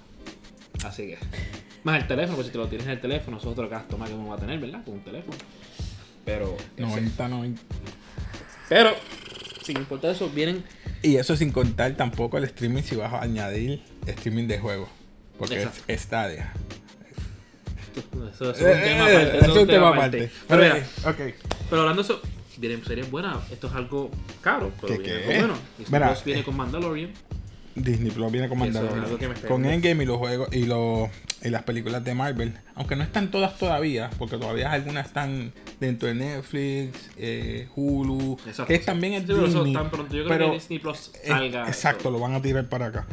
Así 0.85 1.07
que. 1.09 1.19
Más 1.85 2.01
el 2.03 2.07
teléfono, 2.07 2.37
pues 2.37 2.47
si 2.49 2.53
te 2.53 2.59
lo 2.59 2.69
tienes 2.69 2.87
en 2.87 2.93
el 2.93 3.01
teléfono, 3.01 3.39
eso 3.39 3.47
es 3.49 3.53
otro 3.53 3.69
gasto 3.69 3.97
más 3.97 4.09
que 4.11 4.15
uno 4.15 4.29
va 4.29 4.37
a 4.37 4.39
tener, 4.39 4.59
¿verdad? 4.59 4.85
Con 4.85 4.95
un 4.95 5.05
teléfono. 5.05 5.37
Pero. 6.25 6.57
ese- 6.77 6.83
90, 6.83 7.29
90. 7.29 7.63
Pero, 8.69 8.91
sin 9.63 9.79
importar 9.79 10.11
eso, 10.13 10.29
vienen. 10.31 10.63
Y 11.03 11.17
eso 11.17 11.35
sin 11.37 11.51
contar 11.51 11.93
tampoco 11.97 12.37
el 12.39 12.45
streaming 12.45 12.83
si 12.83 12.97
vas 12.97 13.13
a 13.13 13.23
añadir 13.23 13.83
streaming 14.07 14.47
de 14.47 14.59
juegos. 14.59 14.89
Porque 15.39 15.57
Exacto. 15.57 15.81
es 15.89 16.01
Stadia. 16.03 16.53
Eso, 18.35 18.51
eso 18.51 18.53
es 18.53 18.61
un 18.61 18.69
Eh, 18.69 18.83
tema 18.85 19.11
eh, 19.11 19.17
aparte. 19.17 19.39
eso 19.39 19.51
es 19.57 19.63
un 19.63 19.67
tema 19.67 19.89
aparte. 19.89 20.31
Pero, 20.47 20.63
mira, 20.63 20.87
ok. 21.07 21.17
pero 21.71 21.81
hablando 21.83 22.03
de 22.03 22.13
eso, 22.13 22.21
vienen 22.59 22.85
series 22.85 23.11
buenas. 23.11 23.51
Esto 23.51 23.67
es 23.69 23.73
algo 23.75 24.11
caro, 24.43 24.71
pero 24.81 24.95
¿Qué, 24.99 25.03
viene 25.03 25.19
qué? 25.23 25.35
algo 25.39 25.47
bueno. 25.49 25.55
Mira, 25.91 26.17
viene 26.25 26.41
eh, 26.41 26.45
con 26.45 26.57
Mandalorian. 26.57 27.13
Disney 27.83 28.11
Plus 28.11 28.31
viene 28.33 28.49
con 28.49 28.59
Mandalorian. 28.59 29.05
está 29.33 29.49
Con. 29.49 29.65
Endgame 29.67 30.03
y 30.03 30.07
los 30.07 30.19
juegos 30.19 30.49
y 30.53 30.65
los 30.67 31.09
y 31.43 31.49
las 31.49 31.63
películas 31.63 32.05
de 32.05 32.15
Marvel. 32.15 32.55
Aunque 32.75 32.97
no 32.97 33.03
están 33.03 33.31
todas 33.31 33.57
todavía, 33.59 34.11
porque 34.19 34.37
todavía 34.37 34.71
algunas 34.73 35.07
están 35.07 35.53
dentro 35.81 36.09
de 36.09 36.15
Netflix, 36.15 37.11
eh, 37.17 37.69
Hulu, 37.75 38.37
Exacto. 38.47 38.67
que 38.67 38.79
también 38.81 39.15
es 39.15 39.21
Sí, 39.23 39.27
pero 39.29 39.47
eso 39.47 39.59
Disney. 39.65 39.73
tan 39.73 39.91
pronto. 39.91 40.15
Yo 40.15 40.25
creo 40.25 40.29
pero 40.39 40.47
que 40.49 40.55
Disney 40.59 40.79
Plus 40.79 41.11
salga. 41.27 41.67
exacto, 41.67 42.01
eso- 42.03 42.11
lo 42.11 42.19
van 42.21 42.35
a 42.35 42.43
tirar 42.43 42.69
para 42.69 42.87
acá. 42.87 43.07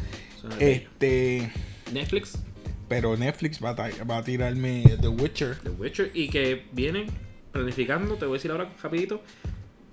Este, 0.59 1.51
Netflix, 1.93 2.37
pero 2.87 3.15
Netflix 3.17 3.63
va 3.63 3.71
a, 3.71 3.75
tra- 3.75 4.09
va 4.09 4.17
a 4.17 4.23
tirarme 4.23 4.83
The 5.01 5.07
Witcher. 5.07 5.57
The 5.63 5.69
Witcher 5.71 6.11
y 6.13 6.29
que 6.29 6.65
vienen 6.71 7.07
planificando, 7.51 8.15
te 8.15 8.25
voy 8.25 8.35
a 8.35 8.37
decir 8.37 8.51
ahora 8.51 8.69
rapidito, 8.81 9.21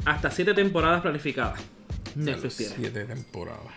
hasta 0.05 0.31
siete 0.31 0.55
temporadas 0.55 1.03
planificadas. 1.03 1.61
Netflix 2.15 2.57
tiene. 2.57 2.75
Siete 2.77 3.05
temporadas. 3.05 3.73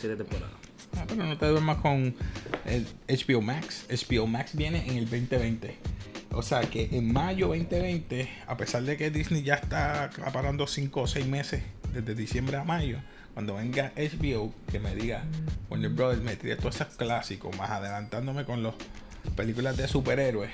Siete 0.00 0.16
temporadas. 0.16 0.50
Ah, 0.96 1.04
pero 1.06 1.24
no 1.24 1.36
te 1.38 1.46
duermas 1.46 1.78
con 1.78 2.14
el 2.66 2.86
HBO 3.08 3.42
Max. 3.42 3.86
HBO 3.88 4.26
Max 4.26 4.56
viene 4.56 4.86
en 4.88 4.96
el 4.96 5.04
2020. 5.08 5.76
O 6.32 6.42
sea 6.42 6.60
que 6.62 6.88
en 6.92 7.12
mayo 7.12 7.48
2020, 7.48 8.28
a 8.46 8.56
pesar 8.56 8.82
de 8.84 8.96
que 8.96 9.10
Disney 9.10 9.42
ya 9.42 9.54
está 9.54 10.04
acaparando 10.04 10.66
5 10.66 11.00
o 11.02 11.06
6 11.06 11.26
meses, 11.26 11.62
desde 11.92 12.14
diciembre 12.14 12.56
a 12.56 12.64
mayo, 12.64 12.98
cuando 13.34 13.54
venga 13.56 13.92
HBO, 13.96 14.52
que 14.70 14.78
me 14.78 14.94
diga, 14.94 15.24
Warner 15.68 15.90
Brothers, 15.90 16.22
me 16.22 16.36
tire 16.36 16.56
todos 16.56 16.76
esos 16.80 16.94
clásicos, 16.96 17.56
más 17.56 17.70
adelantándome 17.70 18.44
con 18.44 18.62
las 18.62 18.74
películas 19.36 19.76
de 19.76 19.86
superhéroes. 19.88 20.50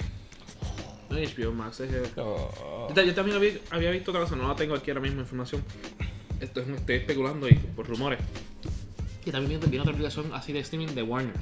No, 1.10 1.16
HBO 1.18 1.52
Max 1.52 1.80
es. 1.80 1.90
Oh, 2.16 2.86
Yo, 2.88 2.94
ta- 2.94 3.04
yo 3.04 3.14
también 3.14 3.36
había, 3.36 3.52
había 3.70 3.90
visto 3.90 4.10
otra 4.10 4.22
cosa, 4.22 4.34
no 4.34 4.48
la 4.48 4.56
tengo 4.56 4.74
aquí 4.74 4.90
ahora 4.90 5.02
mismo 5.02 5.20
información. 5.20 5.62
Esto 6.40 6.60
es, 6.60 6.68
estoy 6.68 6.96
especulando 6.96 7.48
y 7.48 7.54
por 7.54 7.86
rumores. 7.86 8.18
Y 9.26 9.30
también 9.32 9.48
viene, 9.60 9.66
viene 9.66 9.80
otra 9.82 9.92
aplicación 9.92 10.32
así 10.32 10.52
de 10.54 10.60
streaming 10.60 10.94
de 10.94 11.02
Warner. 11.02 11.34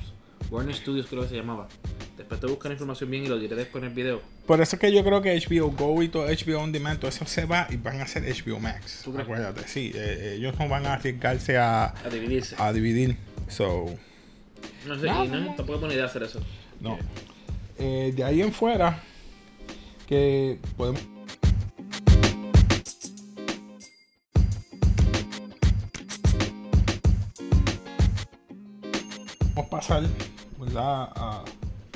Warner 0.51 0.75
Studios 0.75 1.07
creo 1.09 1.23
que 1.23 1.29
se 1.29 1.37
llamaba. 1.37 1.69
Después 2.17 2.41
te 2.41 2.47
buscan 2.47 2.73
información 2.73 3.11
bien 3.11 3.25
y 3.25 3.29
lo 3.29 3.39
diré 3.39 3.55
después 3.57 3.83
en 3.85 3.91
el 3.91 3.95
video. 3.95 4.21
Por 4.47 4.61
eso 4.61 4.77
es 4.77 4.81
que 4.81 4.93
yo 4.93 5.05
creo 5.05 5.21
que 5.23 5.35
HBO 5.39 5.71
Go 5.71 6.03
y 6.03 6.09
todo 6.09 6.27
HBO 6.27 6.61
On 6.61 6.73
Demand, 6.73 6.99
todo 6.99 7.09
eso 7.11 7.25
se 7.27 7.45
va 7.45 7.67
y 7.71 7.77
van 7.77 8.01
a 8.01 8.05
hacer 8.05 8.23
HBO 8.25 8.59
Max. 8.61 9.03
¿Tú 9.05 9.13
crees? 9.13 9.25
Acuérdate, 9.25 9.69
sí, 9.69 9.93
eh, 9.95 10.35
ellos 10.39 10.55
no 10.59 10.69
van 10.69 10.87
a 10.87 10.95
arriesgarse 10.95 11.57
a, 11.59 11.87
A 12.05 12.09
dividirse. 12.11 12.57
a 12.59 12.73
dividir. 12.73 13.17
So, 13.49 13.87
No 14.87 14.99
sé, 14.99 15.07
No, 15.07 15.25
y 15.25 15.29
no. 15.29 15.47
tampoco 15.55 15.75
es 15.75 15.81
buena 15.81 15.95
idea 15.95 16.07
hacer 16.07 16.23
eso. 16.25 16.41
no. 16.81 16.99
Eh, 17.79 18.13
de 18.15 18.23
ahí 18.25 18.41
en 18.41 18.53
fuera, 18.53 19.03
que 20.07 20.59
podemos. 20.77 21.03
Pasar, 29.87 30.03
¿verdad? 30.59 31.09
A, 31.15 31.45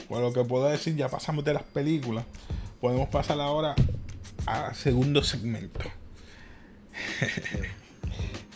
por 0.08 0.20
lo 0.20 0.32
que 0.32 0.44
puedo 0.44 0.68
decir, 0.68 0.94
ya 0.96 1.08
pasamos 1.08 1.44
de 1.44 1.54
las 1.54 1.62
películas. 1.62 2.24
Podemos 2.80 3.08
pasar 3.08 3.40
ahora 3.40 3.74
al 4.46 4.74
segundo 4.74 5.22
segmento. 5.22 5.80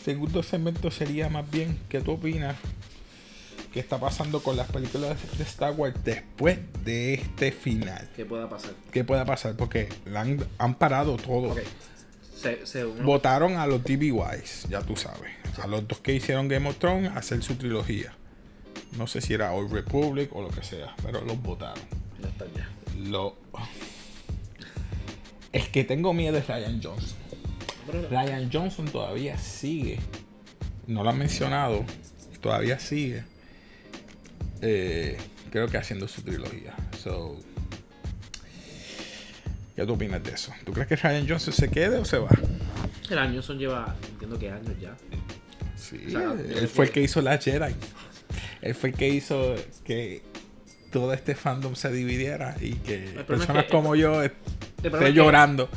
segundo 0.03 0.43
segmento 0.43 0.91
sería 0.91 1.29
más 1.29 1.49
bien, 1.49 1.79
¿qué 1.89 2.01
tú 2.01 2.11
opinas? 2.13 2.55
¿Qué 3.73 3.79
está 3.79 3.97
pasando 3.99 4.41
con 4.43 4.55
las 4.55 4.69
películas 4.71 5.17
de 5.37 5.43
Star 5.43 5.73
Wars 5.73 5.95
después 6.03 6.59
de 6.85 7.15
este 7.15 7.51
final? 7.51 8.07
¿Qué 8.15 8.23
pueda 8.23 8.47
pasar? 8.47 8.71
¿Qué 8.91 9.03
pueda 9.03 9.25
pasar? 9.25 9.55
Porque 9.55 9.89
la 10.05 10.21
han, 10.21 10.45
han 10.59 10.75
parado 10.75 11.15
todo. 11.17 11.55
Se, 12.35 12.65
se- 12.67 12.83
Votaron 12.83 13.55
a 13.57 13.65
los 13.65 13.83
DBYs, 13.83 14.67
ya 14.69 14.81
tú 14.81 14.95
sabes. 14.95 15.31
A 15.61 15.65
los 15.65 15.87
dos 15.87 15.99
que 15.99 16.13
hicieron 16.13 16.47
Game 16.49 16.69
of 16.69 16.77
Thrones 16.77 17.09
a 17.11 17.15
hacer 17.17 17.41
su 17.41 17.55
trilogía. 17.55 18.13
No 18.97 19.07
sé 19.07 19.21
si 19.21 19.33
era 19.33 19.51
Old 19.53 19.71
Republic 19.71 20.29
o 20.33 20.41
lo 20.41 20.49
que 20.49 20.63
sea, 20.63 20.95
pero 21.03 21.21
los 21.21 21.41
votaron. 21.41 21.83
Ya 22.21 22.29
está 22.29 22.45
ya. 22.55 22.69
Lo... 23.09 23.35
El 25.51 25.67
que 25.69 25.83
tengo 25.83 26.13
miedo 26.13 26.37
es 26.37 26.47
Ryan 26.47 26.81
Johnson. 26.81 27.17
Ryan 28.09 28.49
Johnson 28.51 28.85
todavía 28.87 29.37
sigue. 29.37 29.99
No 30.87 31.03
lo 31.03 31.09
han 31.09 31.17
mencionado. 31.17 31.83
Todavía 32.41 32.79
sigue. 32.79 33.23
eh, 34.61 35.17
creo 35.51 35.67
que 35.67 35.77
haciendo 35.77 36.07
su 36.07 36.21
trilogía. 36.21 36.73
So, 37.01 37.37
¿Qué 39.75 39.85
tú 39.85 39.93
opinas 39.93 40.23
de 40.23 40.31
eso? 40.31 40.53
¿Tú 40.65 40.71
crees 40.71 40.87
que 40.87 40.95
Ryan 40.95 41.27
Johnson 41.27 41.53
se 41.53 41.69
quede 41.69 41.97
o 41.97 42.05
se 42.05 42.17
va? 42.19 42.29
El 43.09 43.17
año 43.17 43.41
son 43.41 43.57
lleva, 43.57 43.95
entiendo 44.11 44.37
que 44.37 44.49
años 44.49 44.73
ya. 44.79 44.95
Sí, 45.75 45.99
O 46.07 46.09
sea, 46.11 46.21
yo 46.21 46.33
él 46.33 46.67
fue 46.67 46.85
el 46.85 46.91
que 46.91 47.01
hizo 47.01 47.21
la 47.21 47.37
Jedi. 47.37 47.75
Él 48.61 48.75
fue 48.75 48.89
el 48.89 48.95
que 48.95 49.09
hizo 49.09 49.55
que 49.85 50.21
todo 50.91 51.11
este 51.13 51.33
fandom 51.35 51.75
se 51.75 51.91
dividiera 51.91 52.55
y 52.61 52.73
que 52.75 53.05
es 53.05 53.23
personas 53.23 53.65
que- 53.65 53.71
como 53.71 53.95
yo 53.95 54.21
esté 54.21 54.37
es 54.83 54.93
que- 54.93 55.13
llorando. 55.13 55.69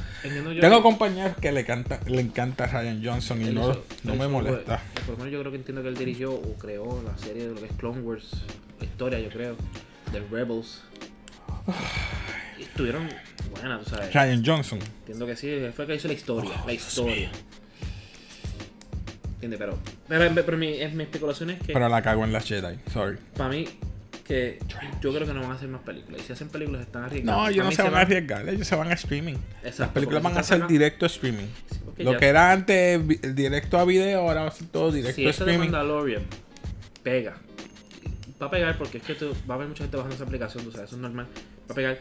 Tengo 0.60 0.82
compañeros 0.82 1.36
que 1.40 1.52
le, 1.52 1.64
canta, 1.64 2.00
le 2.06 2.20
encanta 2.20 2.66
Ryan 2.66 3.02
Johnson 3.02 3.40
y 3.40 3.44
él 3.48 3.54
no, 3.54 3.70
hizo- 3.70 3.84
no 4.04 4.12
me 4.12 4.18
hizo, 4.20 4.30
molesta. 4.30 4.82
pues, 4.94 5.04
Por 5.06 5.14
lo 5.14 5.18
menos 5.18 5.32
yo 5.32 5.40
creo 5.40 5.52
que 5.52 5.58
entiendo 5.58 5.82
que 5.82 5.88
él 5.88 5.96
dirigió 5.96 6.32
o 6.34 6.54
creó 6.58 7.02
la 7.02 7.16
serie 7.16 7.48
de 7.48 7.54
lo 7.54 7.60
que 7.60 7.66
es 7.66 7.72
Clone 7.78 8.00
Wars, 8.02 8.28
historia 8.82 9.18
yo 9.20 9.30
creo, 9.30 9.56
de 10.12 10.20
Rebels. 10.30 10.82
Y 12.58 12.62
estuvieron 12.62 13.06
buenas, 13.50 13.82
tú 13.84 13.90
sabes. 13.90 14.12
Ryan 14.14 14.42
Johnson. 14.44 14.78
Entiendo 15.00 15.26
que 15.26 15.36
sí, 15.36 15.48
él 15.48 15.72
fue 15.74 15.84
el 15.84 15.90
que 15.90 15.96
hizo 15.96 16.08
la 16.08 16.14
historia, 16.14 16.50
la 16.66 16.72
historia. 16.72 17.30
¿Entiendes? 19.40 19.58
Pero, 19.58 19.78
pero, 20.08 20.34
pero 20.46 20.56
mi, 20.58 20.68
es- 20.74 20.92
mi 20.94 21.02
especulación 21.04 21.50
es 21.50 21.60
que 21.60 21.72
Pero 21.72 21.88
la 21.88 22.02
cago 22.02 22.24
en 22.24 22.32
la 22.32 22.40
Jedi. 22.40 22.78
Sorry. 22.92 23.18
para 23.36 23.50
mí 23.50 23.66
que 24.24 24.58
yo 25.00 25.14
creo 25.14 25.24
que 25.24 25.32
no 25.34 25.42
van 25.42 25.52
a 25.52 25.54
hacer 25.54 25.68
más 25.68 25.82
películas. 25.82 26.20
Y 26.20 26.24
si 26.24 26.32
hacen 26.32 26.48
películas 26.48 26.82
están 26.82 27.04
arriesgando. 27.04 27.42
No, 27.42 27.48
ellos 27.48 27.64
no 27.64 27.70
se 27.70 27.82
van 27.82 27.94
a 27.94 28.00
arriesgar. 28.00 28.48
Ellos 28.48 28.66
se 28.66 28.74
van 28.74 28.90
a 28.90 28.94
streaming. 28.94 29.34
Exacto, 29.62 29.82
Las 29.82 29.90
películas 29.90 30.22
van 30.22 30.36
a 30.38 30.42
si 30.42 30.48
ser 30.48 30.56
están 30.56 30.68
directo 30.68 31.04
a 31.04 31.08
streaming. 31.08 31.46
Sí, 31.96 32.02
Lo 32.02 32.16
que 32.16 32.26
era 32.26 32.50
antes 32.50 33.06
directo 33.36 33.78
a 33.78 33.84
video, 33.84 34.22
ahora 34.22 34.42
va 34.42 34.48
a 34.48 34.50
ser 34.50 34.66
todo 34.66 34.90
directo 34.90 35.14
Si 35.20 35.26
a 35.26 35.30
streaming. 35.30 35.58
Mandalorian 35.70 36.22
pega, 37.04 37.36
va 38.42 38.46
a 38.46 38.50
pegar 38.50 38.76
porque 38.76 38.98
es 38.98 39.04
que 39.04 39.14
tú- 39.14 39.32
va 39.48 39.54
a 39.54 39.56
haber 39.58 39.68
mucha 39.68 39.84
gente 39.84 39.96
bajando 39.96 40.16
esa 40.16 40.24
aplicación, 40.24 40.64
tú 40.64 40.72
sabes, 40.72 40.88
eso 40.88 40.96
es 40.96 41.02
normal. 41.02 41.26
Va 41.68 41.72
a 41.72 41.74
pegar. 41.74 41.98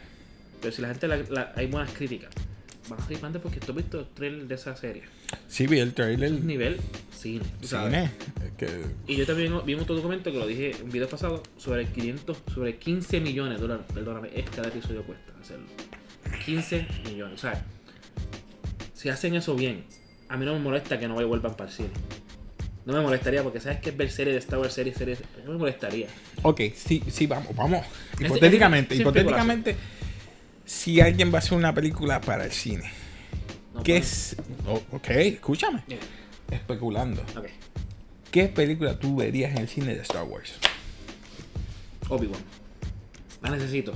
Pero 0.62 0.74
si 0.76 0.82
la 0.82 0.88
gente 0.88 1.08
la- 1.08 1.18
la- 1.30 1.54
hay 1.56 1.68
buenas 1.68 1.92
críticas, 1.92 2.32
van 2.90 3.02
adelante 3.02 3.40
porque 3.40 3.60
tú 3.60 3.72
has 3.72 3.78
visto 3.78 4.00
el 4.00 4.06
trailer 4.08 4.48
de 4.48 4.56
esa 4.56 4.76
serie. 4.76 5.04
Sí, 5.48 5.68
vi 5.68 5.80
el 5.80 5.94
trailer. 5.94 6.32
Es 6.34 6.44
nivel 6.44 6.78
cine. 7.12 7.46
Cine. 7.62 8.12
Que 8.58 8.68
Y 9.08 9.16
yo 9.16 9.26
también 9.26 9.54
vi 9.66 9.74
otro 9.76 9.96
documento 9.96 10.32
que 10.32 10.38
lo 10.38 10.48
dije 10.48 10.72
en 10.78 10.84
un 10.84 10.92
video 10.92 11.08
pasado 11.10 11.42
sobre 11.58 11.86
500, 11.88 12.38
sobre 12.54 12.78
15 12.78 13.20
millones 13.20 13.56
de 13.60 13.62
dólares, 13.68 13.86
perdóname, 13.94 14.30
es 14.36 14.50
cada 14.50 14.68
episodio 14.70 15.04
cuesta 15.04 15.34
hacerlo. 15.42 15.66
15 16.46 16.88
millones, 17.06 17.36
o 17.40 17.42
sea, 17.42 17.64
si 18.94 19.10
hacen 19.10 19.36
eso 19.36 19.56
bien, 19.56 19.84
a 20.30 20.38
mí 20.38 20.46
no 20.46 20.54
me 20.54 20.60
molesta 20.60 21.00
que 21.00 21.08
no 21.08 21.14
vuelvan 21.16 21.56
para 21.56 21.70
el 21.70 21.76
cine. 21.76 21.90
No 22.86 22.94
me 22.94 23.02
molestaría 23.02 23.42
porque 23.42 23.60
sabes 23.60 23.80
que 23.80 23.90
es 23.90 23.98
ver 23.98 24.12
series 24.12 24.36
de 24.36 24.40
Star 24.40 24.60
Wars, 24.60 24.74
series, 24.74 24.96
series, 24.96 25.20
no 25.44 25.54
me 25.54 25.58
molestaría. 25.58 26.08
Ok, 26.44 26.62
sí, 26.76 27.02
sí, 27.08 27.26
vamos, 27.26 27.56
vamos. 27.56 27.84
es- 28.20 28.28
Hipotéticamente, 28.28 28.94
es- 28.94 29.00
es 29.00 29.02
hipotéticamente, 29.02 29.76
si 30.66 31.00
alguien 31.02 31.32
va 31.32 31.38
a 31.38 31.40
hacer 31.40 31.58
una 31.58 31.74
película 31.74 32.22
para 32.22 32.46
el 32.46 32.52
cine, 32.52 32.92
No, 33.74 33.84
¿qué 33.84 33.94
bueno, 33.94 34.06
es? 34.06 34.36
oh, 34.68 34.82
ok, 34.92 35.10
escúchame. 35.10 35.84
Especulando. 36.52 37.24
¿Qué 38.32 38.48
película 38.48 39.00
tú 39.00 39.16
verías 39.16 39.52
en 39.52 39.60
el 39.60 39.68
cine 39.68 39.96
de 39.96 40.02
Star 40.02 40.24
Wars? 40.24 40.54
Obi-Wan. 42.10 42.40
La 43.42 43.50
necesito. 43.52 43.94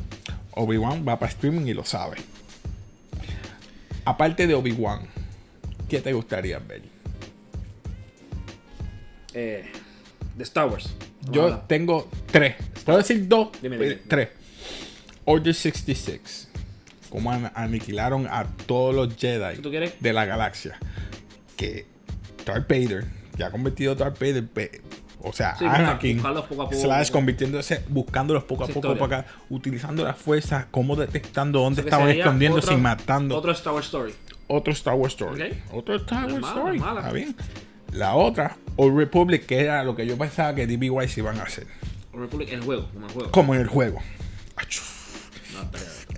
Obi-Wan 0.52 1.06
va 1.08 1.20
para 1.20 1.32
streaming 1.32 1.66
y 1.68 1.74
lo 1.74 1.84
sabe. 1.86 2.18
Aparte 4.06 4.48
de 4.48 4.54
Obi-Wan, 4.56 5.02
¿qué 5.88 6.02
te 6.02 6.14
gustaría 6.14 6.58
ver? 6.60 6.82
Eh, 9.34 9.66
de 10.36 10.44
Star 10.44 10.68
Wars. 10.70 10.90
Yo 11.32 11.60
tengo 11.68 12.10
tres. 12.32 12.56
¿Puedo 12.86 12.98
decir 13.00 13.28
dos? 13.28 13.50
Dime, 13.62 13.78
dime. 13.78 13.96
Tres. 14.08 14.30
Order 15.26 15.54
66. 15.54 16.48
Cómo 17.10 17.32
an- 17.32 17.52
aniquilaron 17.56 18.28
a 18.28 18.46
todos 18.66 18.94
los 18.96 19.16
Jedi 19.18 19.56
Si 19.56 19.62
tú 19.62 19.70
quieres- 19.70 19.94
de 20.00 20.14
la 20.14 20.26
galaxia. 20.26 20.78
Que 21.58 21.86
Darth 22.46 22.68
Vader, 22.70 23.06
ya 23.38 23.48
ha 23.48 23.52
convertido 23.52 23.92
a 23.94 23.96
Darth 23.96 24.20
Vader, 24.20 24.46
o 25.22 25.34
sea, 25.34 25.56
Sí, 25.58 25.66
Anakin, 25.66 26.22
poco 26.22 26.38
a 26.40 26.48
poco. 26.48 26.74
slash 26.74 27.12
convirtiéndose, 27.12 27.84
buscándolos 27.90 28.44
poco 28.44 28.64
a 28.64 28.68
poco 28.68 28.80
historia. 28.80 29.00
para 29.00 29.18
acá, 29.22 29.32
utilizando 29.50 30.04
la 30.04 30.14
fuerza, 30.14 30.68
cómo 30.72 30.96
detectando 30.96 31.60
dónde 31.60 31.82
O 31.82 31.84
sea, 31.84 31.90
que 31.90 31.96
estaban 31.96 32.10
escondiéndose 32.18 32.68
otro- 32.68 32.78
y 32.78 32.82
matando. 32.82 33.38
Otro 33.38 33.52
Star 33.52 33.74
Wars 33.74 33.86
Story. 33.88 34.14
Otro 34.48 34.72
Star 34.74 34.94
Wars 34.96 35.14
Story. 35.14 35.42
Ok. 35.42 35.74
Otro 35.74 35.96
Star 35.96 36.26
Wars 36.26 36.40
mala, 36.40 36.54
Story. 36.60 36.80
mala. 36.80 37.00
Está 37.02 37.12
bien. 37.14 37.36
La 37.92 38.16
otra, 38.16 38.56
Old 38.78 38.96
Republic, 38.98 39.46
que 39.46 39.60
era 39.62 39.84
lo 39.84 39.96
que 39.96 40.06
yo 40.06 40.18
pensaba 40.18 40.54
que 40.56 40.66
DBY 40.68 41.08
se 41.08 41.20
iban 41.22 41.40
a 41.40 41.44
hacer. 41.44 41.68
Republic, 42.14 42.50
el 42.52 42.62
juego, 42.62 42.88
como 42.94 43.06
el 43.08 43.12
juego. 43.14 43.32
Como 43.32 43.56
en 43.56 43.62
el 43.62 43.68
juego. 43.68 44.00
Achú. 44.56 44.82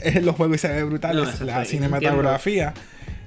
Los 0.22 0.36
juegos 0.36 0.62
se 0.62 0.67
ve 0.70 0.84
brutal. 0.84 1.15
No, 1.15 1.24
es 1.24 1.29
exacto, 1.29 1.46
la 1.46 1.63
y 1.63 1.65
cinematografía. 1.65 2.74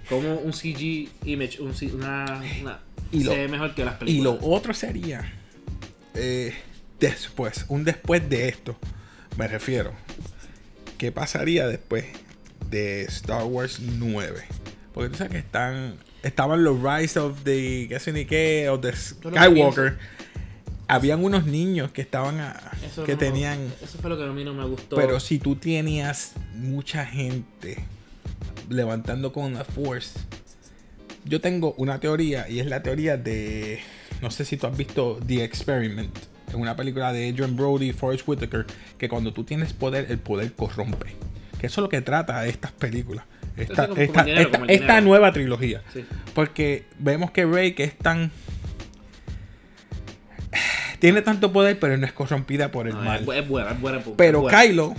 Como 0.08 0.34
un 0.34 0.52
CG 0.52 1.08
image, 1.24 1.60
un, 1.60 1.72
una, 1.94 2.42
una 2.60 2.80
Y 3.10 3.24
lo- 3.24 3.32
se 3.32 3.38
ve 3.38 3.48
mejor 3.48 3.74
que 3.74 3.84
las 3.84 3.94
Y 3.94 3.98
películas. 3.98 4.38
lo 4.42 4.48
otro 4.48 4.74
sería. 4.74 5.32
eh, 6.14 6.54
después, 7.00 7.64
un 7.68 7.84
después 7.84 8.28
de 8.28 8.48
esto. 8.48 8.76
Me 9.36 9.48
refiero. 9.48 9.92
¿Qué 10.98 11.10
pasaría 11.10 11.66
después 11.66 12.04
de 12.70 13.02
Star 13.04 13.44
Wars 13.44 13.80
9? 13.80 14.42
Porque 14.92 15.10
tú 15.10 15.16
sabes 15.16 15.32
que 15.32 15.38
están. 15.38 15.96
Estaban 16.22 16.62
los 16.64 16.78
Rise 16.82 17.18
of 17.18 17.42
the. 17.44 17.86
qué 17.88 17.98
sé 18.00 18.12
ni 18.12 18.24
qué, 18.26 18.68
of 18.68 18.80
the 18.80 18.94
Skywalker. 18.94 19.98
Habían 20.86 21.24
unos 21.24 21.46
niños 21.46 21.90
que 21.92 22.02
estaban. 22.02 22.40
a- 22.40 22.60
Eso 22.84 23.04
que 23.04 23.12
no 23.12 23.18
tenían. 23.18 23.58
Eso 23.82 23.98
fue 23.98 24.10
lo 24.10 24.18
que 24.18 24.24
a 24.24 24.26
mí 24.26 24.44
no 24.44 24.52
me 24.54 24.64
gustó. 24.66 24.96
Pero 24.96 25.18
si 25.20 25.38
tú 25.38 25.56
tenías 25.56 26.32
mucha 26.54 27.06
gente 27.06 27.78
levantando 28.68 29.32
con 29.32 29.54
la 29.54 29.64
Force, 29.64 30.18
yo 31.24 31.40
tengo 31.40 31.74
una 31.78 32.00
teoría 32.00 32.48
y 32.48 32.60
es 32.60 32.66
la 32.66 32.82
teoría 32.82 33.16
de, 33.16 33.80
no 34.20 34.30
sé 34.30 34.44
si 34.44 34.56
tú 34.56 34.66
has 34.66 34.76
visto 34.76 35.18
The 35.26 35.42
Experiment, 35.44 36.14
en 36.52 36.60
una 36.60 36.76
película 36.76 37.12
de 37.12 37.28
Adrian 37.30 37.56
Brody 37.56 37.88
y 37.88 37.92
Forrest 37.92 38.28
Whitaker, 38.28 38.66
que 38.98 39.08
cuando 39.08 39.32
tú 39.32 39.44
tienes 39.44 39.72
poder, 39.72 40.06
el 40.10 40.18
poder 40.18 40.52
corrompe. 40.52 41.16
Que 41.58 41.66
eso 41.68 41.80
es 41.80 41.82
lo 41.82 41.88
que 41.88 42.00
trata 42.02 42.46
estas 42.46 42.72
películas. 42.72 43.24
Esta, 43.56 43.84
esta- 43.96 44.24
dinero, 44.24 44.50
esta- 44.68 45.00
nueva 45.00 45.32
trilogía. 45.32 45.82
Sí. 45.92 46.04
Porque 46.34 46.84
vemos 46.98 47.30
que 47.30 47.46
Rey, 47.46 47.72
que 47.72 47.84
es 47.84 47.96
tan... 47.96 48.30
Tiene 51.04 51.20
tanto 51.20 51.52
poder, 51.52 51.78
pero 51.78 51.98
no 51.98 52.06
es 52.06 52.12
corrompida 52.14 52.70
por 52.70 52.88
el 52.88 52.94
No, 52.94 53.02
mal. 53.02 53.20
es, 53.20 53.26
bu- 53.26 53.34
es 53.34 53.46
buena, 53.46 53.72
es 53.72 53.80
buena. 53.80 53.98
es 53.98 54.04
Pero 54.16 54.38
es 54.38 54.42
buena. 54.42 54.62
Kylo, 54.62 54.94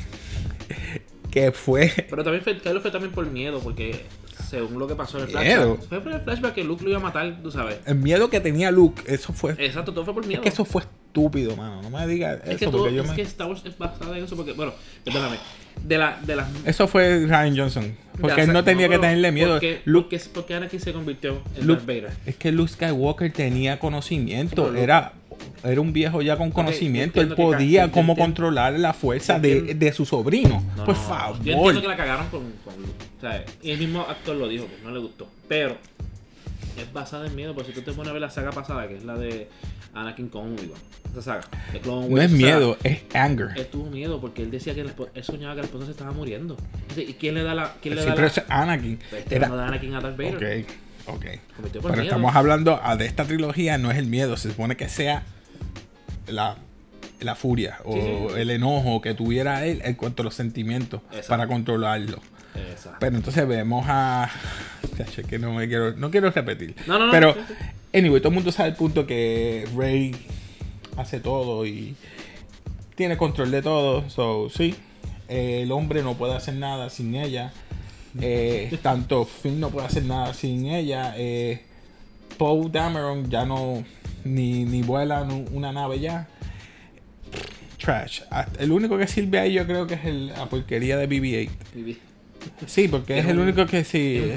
que 1.32 1.52
fue. 1.52 1.92
Pero 2.10 2.24
también 2.24 2.44
fue, 2.44 2.58
Kylo 2.60 2.80
fue 2.82 2.92
también 2.92 3.12
por 3.12 3.26
miedo, 3.30 3.60
porque 3.60 4.06
según 4.48 4.78
lo 4.80 4.88
que 4.88 4.96
pasó 4.96 5.18
en 5.18 5.24
el 5.30 5.30
Miedo. 5.36 5.76
flashback. 5.78 5.90
Fue 5.90 6.02
por 6.02 6.14
el 6.14 6.22
flashback 6.22 6.54
que 6.54 6.64
Luke 6.64 6.84
lo 6.84 6.90
iba 6.92 7.00
a 7.00 7.02
matar, 7.02 7.40
tú 7.42 7.50
sabes. 7.52 7.78
El 7.86 7.96
miedo 7.96 8.30
que 8.30 8.40
tenía 8.40 8.70
Luke, 8.72 9.02
eso 9.08 9.34
fue. 9.34 9.54
Exacto, 9.58 9.94
todo 9.94 10.06
fue 10.06 10.14
por 10.14 10.24
Es 10.24 10.28
miedo. 10.30 10.42
que 10.44 10.50
eso 10.50 10.64
fue 10.64 10.84
estúpido, 10.84 11.56
mano. 11.56 11.82
No 11.82 11.90
me 11.90 12.06
digas 12.08 12.40
Es 12.44 12.50
eso 12.52 12.58
que, 12.60 12.66
todo, 12.68 12.78
porque 12.84 12.96
yo 12.96 13.02
es 13.04 13.10
me. 13.10 13.16
que 13.16 13.22
Star 13.24 13.48
Wars 13.48 13.64
es 13.66 13.78
basada 13.78 14.16
en 14.18 14.24
eso, 14.26 14.36
porque, 14.36 14.54
bueno, 14.54 14.74
perdóname. 15.04 15.38
De, 15.84 15.98
la, 15.98 16.20
de. 16.22 16.42
Eso 16.66 16.88
fue 16.88 17.26
Ryan 17.26 17.58
Johnson. 17.58 17.98
Porque 18.22 18.42
él 18.44 18.54
no 18.54 18.64
tenía 18.64 18.88
que 18.88 18.98
tenerle 19.00 19.32
miedo. 19.32 19.54
Porque, 19.54 19.82
Luke, 19.86 20.16
porque, 20.18 20.30
porque 20.34 20.54
Anakin 20.54 20.80
se 20.80 20.94
convirtió 20.94 21.42
en 21.58 21.68
Luke- 21.68 21.82
Darth 21.86 21.86
Vader. 21.88 22.10
es 22.26 22.36
que 22.38 22.52
Luke 22.52 22.72
Skywalker 22.72 23.34
tenía 23.34 23.80
conocimiento. 23.80 24.68
Luke- 24.70 24.82
Era. 24.84 25.14
Era 25.64 25.82
un 25.82 25.94
viejo 25.94 26.22
ya 26.22 26.38
con 26.38 26.52
conocimiento. 26.52 27.20
Él 27.22 27.30
que 27.30 27.36
ca- 27.36 27.42
podía 27.42 27.92
cómo 27.92 28.16
controlar 28.16 28.80
la 28.80 28.94
fuerza 28.94 29.40
de, 29.40 29.74
de 29.76 29.94
su 29.94 30.06
sobrino. 30.06 30.64
No, 30.78 30.86
Por 30.86 30.96
no, 30.96 31.02
no. 31.02 31.08
favor. 31.08 31.44
Yo 31.44 31.54
entiendo 31.54 31.82
que 31.82 31.88
la 31.88 31.98
cagaron 31.98 32.28
con, 32.30 32.42
con. 32.64 32.74
O 32.84 33.22
sea, 33.22 33.44
y 33.62 33.72
el 33.72 33.80
mismo 33.80 34.02
actor 34.02 34.36
lo 34.36 34.48
dijo, 34.48 34.66
que 34.68 34.84
no 34.84 34.92
le 34.92 35.00
gustó. 35.00 35.28
Pero 35.48 35.78
es 36.78 36.92
basada 36.94 37.28
en 37.28 37.36
miedo, 37.36 37.54
porque 37.56 37.72
si 37.72 37.80
tú 37.80 37.84
te 37.84 37.92
pones 37.94 38.10
a 38.10 38.14
ver 38.14 38.22
la 38.22 38.30
saga 38.30 38.52
pasada, 38.52 38.88
que 38.88 38.98
es 38.98 39.04
la 39.06 39.16
de 39.16 39.48
Anakin 39.94 40.30
Obi-Wan. 40.34 40.80
Esa 41.12 41.22
saga. 41.22 41.42
de 41.72 41.80
Clone 41.80 42.10
No 42.10 42.14
Wars, 42.16 42.26
es 42.26 42.32
esa 42.34 42.42
saga, 42.42 42.58
miedo, 42.60 42.78
es 42.84 43.02
anger. 43.16 43.48
Él 43.56 43.68
tuvo 43.68 43.90
miedo 43.90 44.20
porque 44.20 44.44
él 44.44 44.52
decía 44.52 44.76
que 44.76 44.82
él 44.82 44.92
soñaba 45.24 45.56
que 45.56 45.62
la 45.62 45.66
esposa 45.66 45.86
se 45.86 45.92
estaba 45.92 46.12
muriendo. 46.12 46.58
¿Y 46.98 47.14
quién 47.14 47.36
le 47.36 47.44
da 47.44 47.56
la. 47.56 47.74
Quién 47.82 47.96
le 47.96 48.02
da 48.04 48.10
pero 48.14 48.22
la. 48.24 48.28
ese 48.28 48.44
Anakin. 48.50 49.00
Era, 49.30 49.48
no 49.48 49.56
da 49.56 49.68
Anakin 49.68 49.94
a 49.96 50.02
Darth 50.02 50.18
Vader. 50.18 50.36
ok, 50.64 50.70
ok. 51.08 51.26
Pero 51.72 51.90
miedo. 51.90 52.02
estamos 52.02 52.36
hablando 52.36 52.80
ah, 52.84 52.96
de 52.96 53.06
esta 53.06 53.26
trilogía, 53.26 53.78
no 53.78 53.92
es 53.92 53.98
el 53.98 54.08
miedo, 54.08 54.38
se 54.38 54.50
supone 54.50 54.76
que 54.76 54.90
sea 54.90 55.24
la, 56.28 56.58
la 57.20 57.36
furia 57.36 57.78
o 57.86 57.94
Sí, 57.94 58.02
sí. 58.02 58.40
el 58.40 58.50
enojo 58.52 59.02
que 59.02 59.14
tuviera 59.14 59.66
él 59.66 59.82
en 59.84 59.96
cuanto 59.96 60.22
a 60.24 60.26
los 60.26 60.36
sentimientos 60.36 61.02
Exacto. 61.08 61.30
para 61.30 61.48
controlarlo. 61.48 62.20
Exacto. 62.56 62.98
Pero 63.00 63.16
entonces 63.18 63.48
vemos 63.48 63.86
a. 63.88 64.30
Que 65.28 65.40
no 65.40 65.52
me 65.52 65.68
quiero. 65.68 65.94
No 65.98 66.10
quiero 66.10 66.32
repetir. 66.32 66.74
No, 66.88 66.98
no, 66.98 67.08
no. 67.08 67.12
Pero, 67.12 67.36
anyway, 67.94 68.22
todo 68.22 68.30
el 68.30 68.36
mundo 68.36 68.52
sabe 68.54 68.70
el 68.70 68.76
punto 68.76 69.06
que 69.06 69.68
Rey 69.76 70.16
hace 70.96 71.20
todo 71.20 71.66
y 71.66 71.96
tiene 72.96 73.18
control 73.18 73.52
de 73.52 73.62
todo. 73.62 74.10
So, 74.10 74.50
sí. 74.50 74.74
el 75.28 75.70
hombre 75.74 76.02
no 76.02 76.14
puede 76.14 76.34
hacer 76.36 76.54
nada 76.54 76.90
sin 76.90 77.16
ella. 77.16 77.52
Eh, 78.22 78.78
tanto 78.82 79.26
Finn 79.26 79.60
no 79.60 79.70
puede 79.70 79.88
hacer 79.88 80.04
nada 80.06 80.34
sin 80.34 80.66
ella. 80.68 81.14
Eh, 81.18 81.62
Poe 82.38 82.70
Dameron 82.70 83.30
ya 83.30 83.46
no. 83.46 83.84
Ni, 84.24 84.64
ni 84.66 84.82
vuela 84.82 85.22
una 85.52 85.72
nave 85.72 86.00
ya. 86.00 86.28
Trash. 87.80 88.22
Hasta- 88.30 88.64
El 88.64 88.72
único 88.72 88.98
que 88.98 89.08
sirve 89.08 89.40
ahí 89.40 89.54
yo 89.54 89.66
creo 89.66 89.86
que 89.86 89.94
es 89.96 90.06
el- 90.06 90.28
la 90.30 90.46
porquería 90.48 90.98
de 90.98 91.08
BB-8. 91.08 91.50
Viví. 91.76 91.98
Sí, 92.66 92.88
porque 92.88 93.18
es, 93.20 93.26
Es 93.26 93.32
el 93.32 93.38
un- 93.38 93.44
único 93.44 93.66
que 93.66 93.84
sí. 93.84 94.18
es 94.18 94.36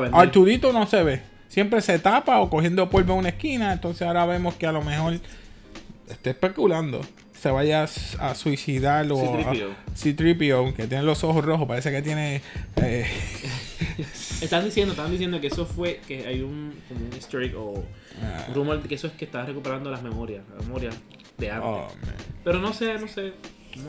vender. 0.00 0.20
Arturito 0.20 0.72
no 0.72 0.86
se 0.86 1.02
ve. 1.02 1.20
Siempre 1.48 1.80
se 1.82 1.98
tapa 2.00 2.40
o 2.40 2.50
cogiendo 2.50 2.88
polvo 2.90 3.12
en 3.14 3.20
una 3.20 3.28
esquina. 3.30 3.72
Entonces 3.72 4.02
ahora 4.06 4.26
vemos 4.26 4.54
que 4.54 4.66
a 4.66 4.72
lo 4.72 4.82
mejor 4.82 5.20
estoy 6.08 6.30
especulando. 6.32 7.00
Se 7.44 7.50
vaya 7.50 7.82
a, 7.82 8.34
suicidar 8.34 9.04
o 9.12 9.16
C-3PO. 9.18 9.70
a 9.70 9.94
C-3PO, 9.94 10.72
que 10.72 10.86
tiene 10.86 11.04
los 11.04 11.22
ojos 11.24 11.44
rojos. 11.44 11.68
Parece 11.68 11.90
que 11.90 12.00
tiene. 12.00 12.40
eh, 12.76 13.06
Están 14.40 14.64
diciendo, 14.64 14.94
están 14.94 15.10
diciendo 15.10 15.38
que 15.42 15.48
eso 15.48 15.66
fue, 15.66 16.00
que 16.08 16.26
hay 16.26 16.40
un, 16.40 16.72
como 16.88 17.04
un 17.04 17.42
egg 17.42 17.54
o 17.54 17.84
ah, 18.22 18.46
un 18.48 18.54
rumor 18.54 18.82
de 18.82 18.88
que 18.88 18.94
eso 18.94 19.08
es 19.08 19.12
que 19.12 19.26
está 19.26 19.44
recuperando 19.44 19.90
las 19.90 20.02
memorias, 20.02 20.42
las 20.56 20.64
memorias 20.64 20.96
de 21.36 21.50
antes. 21.50 21.68
oh. 21.68 21.88
Pero 22.44 22.60
no 22.60 22.72
sé, 22.72 22.98
no 22.98 23.08
sé. 23.08 23.34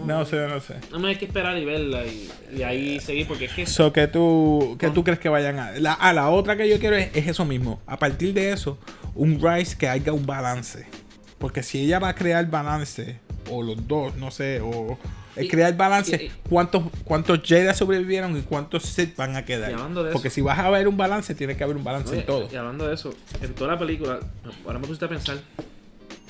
No 0.05 0.25
sé, 0.25 0.47
no 0.49 0.59
sé. 0.59 0.73
No 0.91 0.99
me 0.99 1.07
hay 1.07 1.15
que 1.15 1.23
esperar 1.23 1.57
y 1.57 1.63
verla 1.63 2.05
y, 2.05 2.29
y 2.57 2.61
ahí 2.63 2.99
seguir 2.99 3.25
porque 3.25 3.45
es 3.45 3.53
que 3.53 3.65
So, 3.65 3.93
que 3.93 4.07
tú, 4.07 4.75
que 4.77 4.89
tú 4.89 5.05
crees 5.05 5.19
que 5.19 5.29
vayan 5.29 5.59
a. 5.59 5.71
La, 5.79 5.93
a 5.93 6.11
la 6.11 6.29
otra 6.29 6.57
que 6.57 6.67
yo 6.67 6.77
quiero 6.77 6.97
es, 6.97 7.09
es 7.15 7.25
eso 7.25 7.45
mismo. 7.45 7.79
A 7.85 7.97
partir 7.97 8.33
de 8.33 8.51
eso, 8.51 8.77
un 9.13 9.39
Rise 9.41 9.77
que 9.77 9.87
haya 9.87 10.11
un 10.11 10.25
balance. 10.25 11.04
Porque 11.37 11.63
si 11.63 11.81
ella 11.81 11.99
va 11.99 12.09
a 12.09 12.15
crear 12.15 12.49
balance, 12.49 13.19
o 13.51 13.61
los 13.61 13.87
dos, 13.87 14.15
no 14.15 14.31
sé, 14.31 14.59
o 14.61 14.97
eh, 15.35 15.43
Y- 15.45 15.47
crear 15.49 15.75
balance, 15.75 16.31
¿cuántos, 16.49 16.83
cuántos 17.03 17.41
Jedi 17.43 17.73
sobrevivieron 17.75 18.37
y 18.37 18.41
cuántos 18.41 18.83
Sith 18.83 19.15
van 19.17 19.35
a 19.35 19.43
quedar? 19.43 19.71
Porque 20.13 20.29
eso- 20.29 20.35
si 20.35 20.41
vas 20.41 20.57
a 20.59 20.69
ver 20.69 20.87
un 20.87 20.95
balance, 20.97 21.35
tiene 21.35 21.57
que 21.57 21.63
haber 21.63 21.75
un 21.75 21.83
balance 21.83 22.11
Oye, 22.11 22.21
en 22.21 22.25
todo. 22.25 22.47
Y 22.51 22.55
hablando 22.55 22.87
de 22.87 22.93
eso, 22.95 23.13
en 23.41 23.53
toda 23.53 23.73
la 23.73 23.79
película, 23.79 24.19
ahora 24.65 24.79
me 24.79 24.87
pusiste 24.87 25.03
a 25.05 25.09
pensar, 25.09 25.37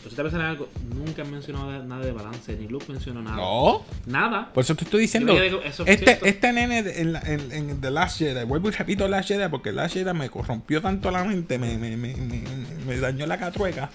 pusiste 0.01 0.21
a 0.21 0.23
pensar 0.23 0.41
en 0.41 0.47
algo, 0.47 0.69
nunca 0.93 1.21
han 1.21 1.29
mencionado 1.31 1.83
nada 1.83 2.03
de 2.03 2.11
balance, 2.13 2.55
ni 2.57 2.67
Luke 2.67 2.85
mencionó 2.89 3.21
nada. 3.21 3.37
No. 3.37 3.85
Nada. 4.07 4.51
Por 4.53 4.63
eso 4.63 4.73
te 4.75 4.85
estoy 4.85 5.01
diciendo, 5.01 5.33
es 5.39 5.79
este, 5.85 6.19
este 6.27 6.51
nene 6.53 6.81
de- 6.83 7.01
en, 7.01 7.13
la- 7.13 7.21
en- 7.21 7.51
en 7.51 7.79
The 7.81 7.91
Last 7.91 8.17
Jedi, 8.17 8.43
vuelvo 8.45 8.69
y 8.69 8.71
repito 8.71 9.07
Last 9.07 9.27
Jedi 9.29 9.47
porque 9.49 9.71
Last 9.71 9.93
Jedi 9.93 10.13
me 10.13 10.29
corrompió 10.31 10.81
tanto 10.81 11.11
la 11.11 11.23
mente, 11.23 11.59
me, 11.59 11.77
me, 11.77 11.95
me, 11.95 12.15
me- 12.15 12.43
me 12.87 12.97
dañó 12.97 13.25
la 13.27 13.37
catrueca, 13.37 13.89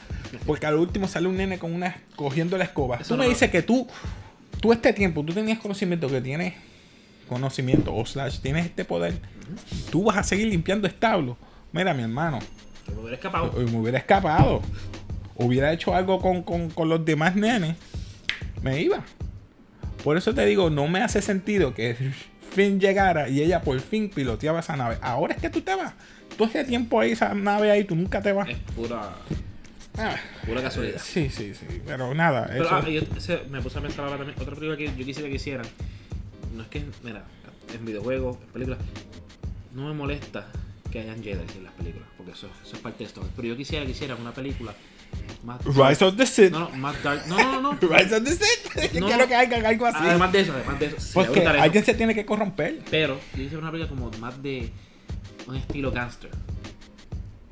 porque 0.46 0.66
al 0.66 0.76
último 0.76 1.08
sale 1.08 1.28
un 1.28 1.36
nene 1.36 1.58
con 1.58 1.72
una 1.74 1.96
cogiendo 2.16 2.56
la 2.58 2.64
escoba. 2.64 2.96
Eso 2.96 3.14
tú 3.14 3.20
me 3.20 3.28
dices 3.28 3.50
que 3.50 3.62
tú, 3.62 3.86
tú 4.60 4.72
este 4.72 4.92
tiempo, 4.92 5.24
tú 5.24 5.32
tenías 5.32 5.58
conocimiento 5.58 6.08
que 6.08 6.20
tienes 6.20 6.54
conocimiento 7.28 7.94
o 7.94 8.04
slash, 8.04 8.40
tienes 8.40 8.66
este 8.66 8.84
poder, 8.84 9.14
tú 9.90 10.04
vas 10.04 10.16
a 10.16 10.22
seguir 10.22 10.48
limpiando 10.48 10.86
establos. 10.88 11.36
Mira, 11.72 11.94
mi 11.94 12.02
hermano, 12.02 12.40
me 12.88 12.94
hubiera 13.00 13.14
escapado. 13.16 13.52
me 13.52 13.76
hubiera 13.78 13.98
escapado, 13.98 14.62
hubiera 15.36 15.72
hecho 15.72 15.94
algo 15.94 16.20
con, 16.20 16.42
con- 16.42 16.70
con 16.70 16.88
los 16.88 17.04
demás 17.04 17.36
nenes, 17.36 17.76
me 18.62 18.80
iba. 18.80 19.04
Por 20.02 20.16
eso 20.16 20.34
te 20.34 20.44
digo, 20.46 20.70
no 20.70 20.88
me 20.88 21.00
hace 21.02 21.22
sentido 21.22 21.72
que 21.74 21.94
Finn 22.52 22.80
llegara 22.80 23.28
y 23.28 23.42
ella 23.42 23.60
por 23.62 23.78
fin 23.80 24.10
piloteaba 24.10 24.60
esa 24.60 24.74
nave. 24.76 24.96
Ahora 25.00 25.34
es 25.34 25.40
que 25.40 25.50
tú 25.50 25.60
te 25.60 25.74
vas. 25.74 25.92
Todo 26.36 26.48
ese 26.48 26.64
tiempo 26.64 26.98
ahí, 26.98 27.12
esa 27.12 27.32
nave 27.34 27.70
ahí, 27.70 27.84
tú 27.84 27.94
nunca 27.94 28.20
te 28.22 28.32
vas. 28.32 28.48
Es 28.48 28.56
pura, 28.74 29.10
Ah, 30.00 30.16
pura 30.46 30.62
casualidad. 30.62 31.00
sí, 31.02 31.28
sí, 31.30 31.54
sí. 31.54 31.66
Pero 31.86 32.14
nada, 32.14 32.46
Pero 32.50 32.64
eso. 32.64 32.74
ah, 32.74 32.88
yo 32.88 33.02
ese- 33.16 33.42
me 33.50 33.60
puse 33.60 33.78
a 33.78 33.82
pensar 33.82 34.04
ahora 34.04 34.16
también, 34.18 34.38
otra 34.40 34.54
película 34.54 34.76
que 34.76 34.86
yo 34.96 35.04
quisiera 35.04 35.28
que 35.28 35.34
hicieran. 35.36 35.66
No 36.54 36.62
es 36.62 36.68
que, 36.68 36.84
mira, 37.02 37.24
en 37.74 37.84
videojuegos, 37.84 38.38
en 38.40 38.48
películas, 38.48 38.78
no 39.74 39.86
me 39.88 39.94
molesta 39.94 40.46
que 40.90 41.00
hayan 41.00 41.22
Jedi 41.22 41.44
en 41.56 41.64
las 41.64 41.72
películas, 41.74 42.08
porque 42.16 42.32
eso, 42.32 42.48
eso 42.64 42.74
es 42.76 42.82
parte 42.82 42.98
de 42.98 43.04
esto. 43.04 43.26
Pero 43.36 43.48
yo 43.48 43.56
quisiera 43.56 43.84
que 43.84 43.92
hicieran 43.92 44.20
una 44.20 44.32
película 44.32 44.74
más. 45.44 45.64
Rise 45.64 46.04
of 46.04 46.16
the 46.16 46.26
Sith. 46.26 46.50
No, 46.50 46.60
no, 46.60 46.70
más 46.70 47.00
dark. 47.02 47.26
No, 47.28 47.36
no, 47.38 47.60
no. 47.60 47.72
no. 47.74 47.78
Rise 47.80 48.16
of 48.16 48.24
the 48.24 48.32
Sith. 48.32 48.92
Yo 48.94 49.00
No. 49.00 49.06
quiero 49.06 49.28
que 49.28 49.34
hagan 49.36 49.64
algo 49.66 49.86
así. 49.86 49.98
Además 50.00 50.32
de 50.32 50.40
eso, 50.40 50.52
además 50.52 50.80
de 50.80 50.86
eso. 50.86 50.96
porque 51.14 51.46
alguien 51.46 51.84
se 51.84 51.94
tiene 51.94 52.14
que 52.14 52.24
corromper. 52.26 52.80
Pero 52.90 53.14
yo 53.34 53.36
quisiera 53.42 53.58
una 53.58 53.70
película 53.70 53.88
como 54.00 54.10
más 54.18 54.42
de 54.42 54.70
un 55.46 55.56
estilo 55.56 55.92
gangster. 55.92 56.30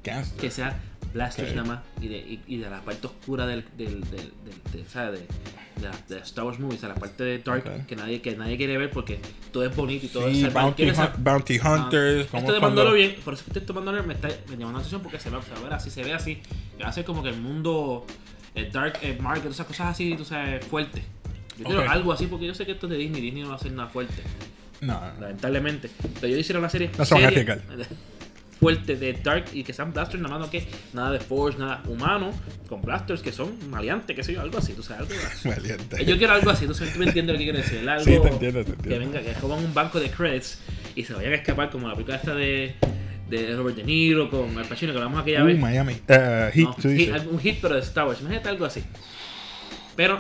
Gangster. 0.02 0.40
que 0.40 0.50
sea 0.50 0.80
blasters 1.12 1.54
nada 1.54 1.66
más 1.68 1.78
y 2.00 2.08
de, 2.08 2.18
y, 2.18 2.40
y 2.46 2.56
de 2.58 2.68
la 2.70 2.80
parte 2.80 3.06
oscura 3.06 3.46
del, 3.46 3.64
del, 3.76 4.00
del, 4.02 4.10
del- 4.44 4.72
de, 4.72 4.84
¿sabes? 4.88 5.20
De, 5.20 6.14
de, 6.14 6.20
Star 6.22 6.44
Wars 6.44 6.58
movies, 6.58 6.82
a 6.84 6.88
la 6.88 6.94
parte 6.96 7.22
de 7.22 7.38
Dark 7.38 7.86
que 7.86 7.94
nadie 7.94 8.20
que 8.20 8.34
nadie 8.36 8.56
quiere 8.56 8.76
ver 8.78 8.90
porque 8.90 9.20
todo 9.52 9.64
es 9.64 9.74
bonito 9.76 10.06
y 10.06 10.08
todo 10.08 10.28
Sí, 10.28 10.44
es 10.44 10.52
bounty, 10.52 10.90
bounty 11.18 11.60
Ah, 11.62 11.74
Hunters. 11.84 12.26
como 12.26 12.40
Esto 12.40 12.52
de 12.54 12.58
cuando- 12.60 12.82
Mandalorian, 12.84 13.12
por 13.24 13.34
eso 13.34 13.44
que 13.44 13.58
esto 13.58 13.72
de 13.72 13.76
Mandalorian 13.78 14.08
me, 14.08 14.14
está, 14.14 14.28
me 14.50 14.56
llama 14.56 14.72
la 14.72 14.78
atención 14.78 15.00
porque 15.02 15.18
se 15.20 15.30
va, 15.30 15.40
se 15.42 15.52
va 15.52 15.58
a 15.58 15.62
ver 15.62 15.72
así, 15.74 15.90
se 15.90 16.02
ve 16.02 16.12
así. 16.14 16.38
Que 16.76 16.82
va 16.82 16.88
a 16.88 16.92
ser 16.92 17.04
como 17.04 17.22
que 17.22 17.28
el 17.28 17.40
mundo, 17.40 18.04
el 18.56 18.72
Dark 18.72 18.98
el 19.02 19.20
Market, 19.20 19.50
esas 19.52 19.66
cosas 19.66 19.86
así, 19.88 20.14
tú 20.16 20.24
sabes, 20.24 20.64
fuerte. 20.66 21.02
Yo 21.56 21.64
quiero 21.64 21.82
Ok. 21.82 21.88
algo 21.90 22.12
así 22.12 22.26
porque 22.26 22.46
yo 22.46 22.54
sé 22.54 22.66
que 22.66 22.72
esto 22.72 22.86
es 22.86 22.90
de 22.90 22.98
Disney, 22.98 23.20
Disney 23.20 23.42
no 23.42 23.48
va 23.50 23.54
a 23.54 23.58
hacer 23.58 23.72
nada 23.72 23.88
fuerte 23.88 24.22
No, 24.80 25.00
lamentablemente. 25.20 25.90
Pero 26.20 26.32
yo 26.32 26.38
hiciera 26.38 26.58
una 26.58 26.68
serie 26.70 26.90
No 26.98 27.04
son 27.04 27.22
ethical. 27.24 27.62
fuerte 28.58 28.96
de 28.96 29.12
Dark 29.12 29.44
y 29.52 29.62
que 29.62 29.72
sean 29.72 29.92
blasters 29.92 30.20
nada 30.22 30.36
más 30.36 30.46
no 30.46 30.50
que 30.50 30.66
nada 30.92 31.12
de 31.12 31.20
Force, 31.20 31.58
nada 31.58 31.82
humano, 31.86 32.32
con 32.68 32.82
blasters 32.82 33.22
que 33.22 33.30
son 33.32 33.52
maleantes, 33.70 34.16
qué 34.16 34.22
sé 34.24 34.32
yo, 34.34 34.40
algo 34.40 34.58
así, 34.58 34.72
tú 34.72 34.82
sabes, 34.82 35.08
algo 35.10 35.22
así. 35.26 35.48
Valiente. 35.48 36.04
Yo 36.04 36.18
quiero 36.18 36.32
algo 36.32 36.50
así, 36.50 36.66
tú, 36.66 36.74
sabes, 36.74 36.92
tú 36.92 36.98
me 36.98 37.06
entiendes 37.06 37.34
lo 37.34 37.38
que 37.38 37.44
quiero 37.44 37.58
decir, 37.58 37.88
algo 37.88 38.04
Sí, 38.04 38.18
te 38.20 38.28
entiendo, 38.28 38.60
te 38.64 38.64
que 38.66 38.72
entiendo. 38.94 39.12
venga, 39.12 39.20
que 39.34 39.40
coman 39.40 39.64
un 39.64 39.72
banco 39.74 40.00
de 40.00 40.10
credits 40.10 40.58
y 40.96 41.04
se 41.04 41.14
vayan 41.14 41.32
a 41.32 41.36
escapar 41.36 41.70
como 41.70 41.86
la 41.88 41.94
película 41.94 42.16
esta 42.16 42.34
de, 42.34 42.74
de 43.30 43.54
Robert 43.56 43.76
De 43.76 43.84
Niro 43.84 44.28
con 44.28 44.58
Al 44.58 44.64
Pacino 44.66 44.92
que 44.92 44.98
hablamos 44.98 45.20
aquella 45.22 45.42
Uh, 45.44 45.46
vez. 45.46 45.58
Miami. 45.58 45.96
Eh, 46.08 46.50
No, 46.56 46.74
tú 46.74 46.88
hit- 46.88 47.26
un 47.30 47.38
hit 47.38 47.58
pero 47.62 47.74
de 47.76 47.80
Star 47.82 48.06
Wars, 48.08 48.20
imagínate 48.20 48.48
algo 48.48 48.64
así. 48.64 48.82
Pero 49.96 50.18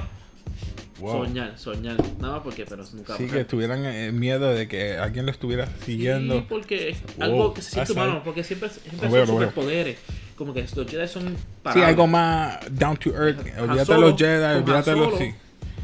Wow. 0.98 1.24
soñar, 1.26 1.58
soñar, 1.58 1.96
nada 2.20 2.34
más 2.34 2.42
porque 2.42 2.64
pero 2.66 2.82
nunca 2.92 3.10
va 3.10 3.14
a 3.14 3.18
Sí, 3.18 3.26
que 3.26 3.44
tuvieran 3.44 3.84
eh, 3.86 4.10
miedo 4.12 4.52
de 4.52 4.66
que 4.66 4.96
alguien 4.98 5.26
lo 5.26 5.32
estuviera 5.32 5.68
siguiendo. 5.84 6.34
Sí, 6.40 6.46
porque 6.48 6.88
es 6.90 6.98
Wow, 7.16 7.24
algo 7.24 7.54
que 7.54 7.62
se 7.62 7.70
siente 7.70 7.92
ahí. 7.92 7.98
humano, 7.98 8.22
porque 8.24 8.42
siempre, 8.44 8.68
siempre 8.70 9.08
son 9.08 9.26
superpoderes. 9.26 9.98
Como 10.36 10.52
que 10.54 10.62
los 10.62 10.90
Jedi 10.90 11.08
son 11.08 11.28
Sí, 11.36 11.36
parables. 11.62 11.88
algo 11.88 12.06
más 12.06 12.58
down 12.70 12.96
to 12.96 13.10
earth. 13.10 13.38
Olvídate 13.58 13.78
de 13.80 13.84
Solo, 13.84 14.08
los 14.10 14.18
Jedi, 14.18 14.56
olvídate 14.56 14.90
de 14.90 14.96
los. 14.96 15.18
Sí. 15.18 15.34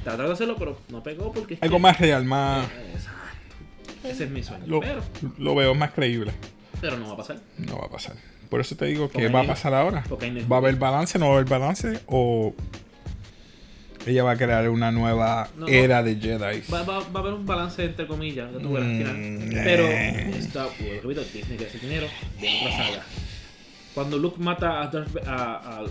Trataron 0.02 0.26
de 0.26 0.32
hacerlo, 0.32 0.56
pero 0.58 0.78
no 0.90 1.02
pegó 1.02 1.32
porque 1.32 1.58
Algo 1.60 1.76
que- 1.76 1.82
más 1.82 1.98
real, 2.00 2.24
más. 2.24 2.66
Exacto. 2.94 3.18
Ese 4.04 4.24
es 4.24 4.30
mi 4.30 4.42
sueño. 4.42 4.64
Lo, 4.66 4.80
Pero, 4.80 5.00
lo 5.38 5.54
veo 5.54 5.74
más 5.74 5.92
creíble. 5.92 6.32
pero 6.80 6.96
no 6.98 7.06
va 7.08 7.14
a 7.14 7.16
pasar. 7.16 7.38
No 7.58 7.78
va 7.78 7.86
a 7.86 7.90
pasar. 7.90 8.14
Por 8.50 8.60
eso 8.60 8.76
te 8.76 8.84
digo 8.84 9.08
que 9.08 9.28
va 9.28 9.40
a 9.40 9.46
pasar 9.46 9.74
ahora. 9.74 10.04
¿Va 10.52 10.56
a 10.56 10.58
haber 10.58 10.76
balance? 10.76 11.18
¿No 11.18 11.26
va 11.26 11.32
a 11.32 11.34
haber 11.38 11.48
balance? 11.50 12.00
¿O 12.06 12.54
ella 14.06 14.22
va 14.22 14.32
a 14.32 14.36
crear 14.36 14.68
una 14.68 14.90
nueva 14.92 15.48
No, 15.56 15.66
era 15.68 16.02
de 16.02 16.16
Jedi? 16.16 16.62
Va, 16.72 16.82
va, 16.82 17.00
va 17.00 17.20
a 17.20 17.22
haber 17.22 17.32
un 17.34 17.46
balance 17.46 17.84
entre 17.84 18.06
comillas, 18.06 18.50
que 18.52 18.58
tú 18.60 18.72
verás 18.72 18.88
al 18.88 18.96
final. 18.96 19.16
Mm, 19.16 19.50
Pero, 19.64 19.82
eh. 19.84 20.30
está, 20.38 20.66
pues, 20.68 21.02
repito, 21.02 21.20
Disney 21.22 21.56
quiere 21.56 21.66
hacer 21.66 21.80
dinero 21.80 22.06
de 22.40 22.48
otra 22.60 22.76
saga. 22.76 23.02
Cuando 23.94 24.18
Luke 24.18 24.36
mata 24.40 24.82
a, 24.82 24.88
Darth 24.88 25.16
a, 25.26 25.34
a, 25.34 25.78
a 25.80 25.84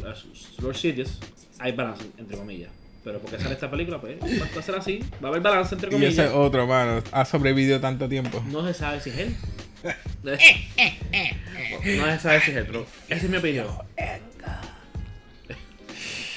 Lord 0.61 0.75
Sidious, 0.75 1.19
hay 1.59 1.71
balance 1.71 2.03
entre 2.17 2.37
comillas. 2.37 2.69
Pero 3.03 3.19
porque 3.19 3.37
sale 3.37 3.53
esta 3.53 3.69
película, 3.69 3.99
pues 3.99 4.17
va 4.21 4.59
a 4.59 4.63
ser 4.63 4.75
así. 4.75 4.99
Va 5.21 5.27
a 5.27 5.31
haber 5.31 5.41
balance 5.41 5.75
entre 5.75 5.89
Y 5.89 5.91
comillas. 5.91 6.13
ese 6.13 6.27
otro, 6.29 6.65
mano, 6.67 7.01
ha 7.11 7.25
sobrevivido 7.25 7.79
tanto 7.81 8.07
tiempo. 8.07 8.41
No 8.49 8.65
se 8.65 8.73
sabe 8.73 8.99
si 9.01 9.09
es 9.09 9.17
él. 9.17 9.35
No 10.23 12.05
se 12.05 12.19
sabe 12.19 12.39
si 12.41 12.51
es 12.51 12.57
él, 12.57 12.65
pero 12.65 12.85
esa 13.09 13.25
es 13.25 13.29
mi 13.29 13.37
opinión. 13.37 13.67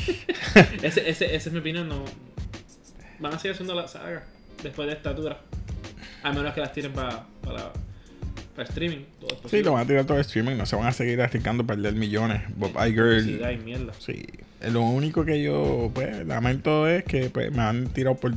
ese, 0.83 1.09
ese, 1.09 1.35
esa 1.35 1.49
es 1.49 1.53
mi 1.53 1.59
opinión. 1.59 1.88
No, 1.88 2.05
van 3.19 3.35
a 3.35 3.38
seguir 3.38 3.53
haciendo 3.53 3.75
la 3.75 3.88
saga 3.88 4.25
después 4.62 4.88
de 4.88 4.95
esta 4.95 5.12
dura. 5.12 5.38
A 6.23 6.33
menos 6.33 6.53
que 6.55 6.61
las 6.61 6.73
tiren 6.73 6.92
para 6.92 7.25
para 7.42 7.73
para 8.55 8.69
streaming. 8.69 9.05
Todo 9.21 9.49
Sí, 9.49 9.62
lo 9.62 9.73
van 9.73 9.85
a 9.85 9.87
tirar 9.87 10.05
todo 10.07 10.19
streaming. 10.21 10.57
No 10.57 10.66
se 10.66 10.77
van 10.77 10.87
a 10.87 10.92
seguir 10.92 11.21
arriesgando 11.21 11.62
a 11.64 11.66
perder 11.66 11.95
millones. 11.95 12.42
Bob 12.57 12.73
Iger. 12.87 13.23
Sí, 13.23 13.40
hay 13.45 13.59
mierda. 13.59 13.92
Sí. 13.99 14.25
Eh, 14.61 14.71
Lo 14.71 14.81
único 14.83 15.25
que 15.25 15.42
yo, 15.42 15.90
pues, 15.95 16.27
lamento 16.27 16.88
es 16.88 17.05
que 17.05 17.29
pues, 17.31 17.53
me 17.53 17.62
han 17.62 17.88
tirado 17.88 18.16
por 18.16 18.33